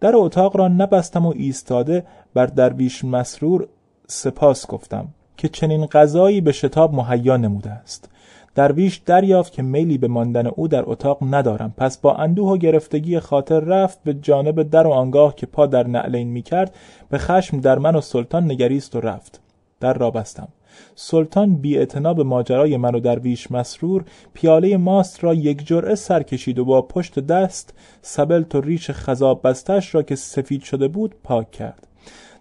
در 0.00 0.16
اتاق 0.16 0.56
را 0.56 0.68
نبستم 0.68 1.26
و 1.26 1.32
ایستاده 1.36 2.06
بر 2.34 2.46
درویش 2.46 3.04
مسرور 3.04 3.68
سپاس 4.06 4.66
گفتم 4.66 5.08
که 5.36 5.48
چنین 5.48 5.86
غذایی 5.86 6.40
به 6.40 6.52
شتاب 6.52 6.94
مهیا 6.94 7.36
نموده 7.36 7.70
است. 7.70 8.08
درویش 8.54 8.96
دریافت 8.96 9.52
که 9.52 9.62
میلی 9.62 9.98
به 9.98 10.08
ماندن 10.08 10.46
او 10.46 10.68
در 10.68 10.82
اتاق 10.86 11.18
ندارم. 11.22 11.74
پس 11.76 11.98
با 11.98 12.14
اندوه 12.14 12.48
و 12.48 12.56
گرفتگی 12.56 13.20
خاطر 13.20 13.60
رفت 13.60 14.02
به 14.04 14.14
جانب 14.14 14.62
در 14.62 14.86
و 14.86 14.90
آنگاه 14.90 15.34
که 15.34 15.46
پا 15.46 15.66
در 15.66 15.86
نعلین 15.86 16.28
می 16.28 16.42
کرد 16.42 16.74
به 17.08 17.18
خشم 17.18 17.60
در 17.60 17.78
من 17.78 17.96
و 17.96 18.00
سلطان 18.00 18.44
نگریست 18.44 18.96
و 18.96 19.00
رفت. 19.00 19.40
در 19.80 19.92
را 19.92 20.10
بستم. 20.10 20.48
سلطان 20.94 21.54
بی 21.54 21.86
به 21.86 22.24
ماجرای 22.24 22.76
من 22.76 22.94
و 22.94 23.00
درویش 23.00 23.50
مسرور 23.50 24.04
پیاله 24.34 24.76
ماست 24.76 25.24
را 25.24 25.34
یک 25.34 25.66
جرعه 25.66 25.94
سر 25.94 26.22
کشید 26.22 26.58
و 26.58 26.64
با 26.64 26.82
پشت 26.82 27.18
دست 27.18 27.74
سبلت 28.02 28.54
و 28.54 28.60
ریش 28.60 28.90
خذاب 28.90 29.40
بستش 29.48 29.94
را 29.94 30.02
که 30.02 30.16
سفید 30.16 30.62
شده 30.62 30.88
بود 30.88 31.14
پاک 31.24 31.50
کرد. 31.50 31.86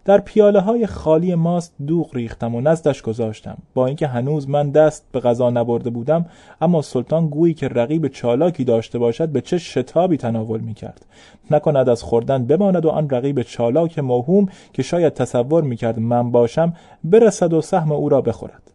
در 0.05 0.17
پیاله 0.17 0.59
های 0.59 0.87
خالی 0.87 1.35
ماست 1.35 1.73
دوغ 1.87 2.15
ریختم 2.15 2.55
و 2.55 2.61
نزدش 2.61 3.01
گذاشتم. 3.01 3.57
با 3.73 3.85
اینکه 3.87 4.07
هنوز 4.07 4.49
من 4.49 4.69
دست 4.69 5.05
به 5.11 5.19
غذا 5.19 5.49
نبرده 5.49 5.89
بودم 5.89 6.25
اما 6.61 6.81
سلطان 6.81 7.27
گویی 7.27 7.53
که 7.53 7.67
رقیب 7.67 8.07
چالاکی 8.07 8.63
داشته 8.63 8.99
باشد 8.99 9.29
به 9.29 9.41
چه 9.41 9.57
شتابی 9.57 10.17
تناول 10.17 10.59
می 10.59 10.73
کرد 10.73 11.05
نکند 11.51 11.89
از 11.89 12.03
خوردن 12.03 12.45
بماند 12.45 12.85
و 12.85 12.89
آن 12.89 13.09
رقیب 13.09 13.41
چالاک 13.41 13.99
موهوم 13.99 14.47
که 14.73 14.83
شاید 14.83 15.13
تصور 15.13 15.63
می 15.63 15.75
کرد 15.75 15.99
من 15.99 16.31
باشم 16.31 16.73
برسد 17.03 17.53
و 17.53 17.61
سهم 17.61 17.91
او 17.91 18.09
را 18.09 18.21
بخورد. 18.21 18.71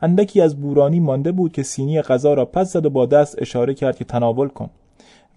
اندکی 0.00 0.40
از 0.40 0.60
بورانی 0.60 1.00
مانده 1.00 1.32
بود 1.32 1.52
که 1.52 1.62
سینی 1.62 2.02
غذا 2.02 2.34
را 2.34 2.44
پس 2.44 2.72
زد 2.72 2.86
و 2.86 2.90
با 2.90 3.06
دست 3.06 3.42
اشاره 3.42 3.74
کرد 3.74 3.96
که 3.96 4.04
تناول 4.04 4.48
کن. 4.48 4.70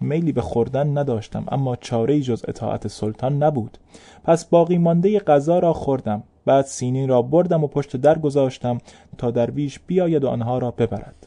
میلی 0.00 0.32
به 0.32 0.40
خوردن 0.40 0.98
نداشتم 0.98 1.44
اما 1.48 1.76
چاره 1.76 2.20
جز 2.20 2.44
اطاعت 2.48 2.88
سلطان 2.88 3.42
نبود. 3.42 3.78
پس 4.24 4.44
باقی 4.44 4.78
مانده 4.78 5.18
غذا 5.18 5.58
را 5.58 5.72
خوردم. 5.72 6.22
بعد 6.44 6.64
سینی 6.64 7.06
را 7.06 7.22
بردم 7.22 7.64
و 7.64 7.66
پشت 7.66 7.96
در 7.96 8.18
گذاشتم 8.18 8.78
تا 9.18 9.30
درویش 9.30 9.78
بیاید 9.86 10.24
و 10.24 10.28
آنها 10.28 10.58
را 10.58 10.70
ببرد. 10.70 11.25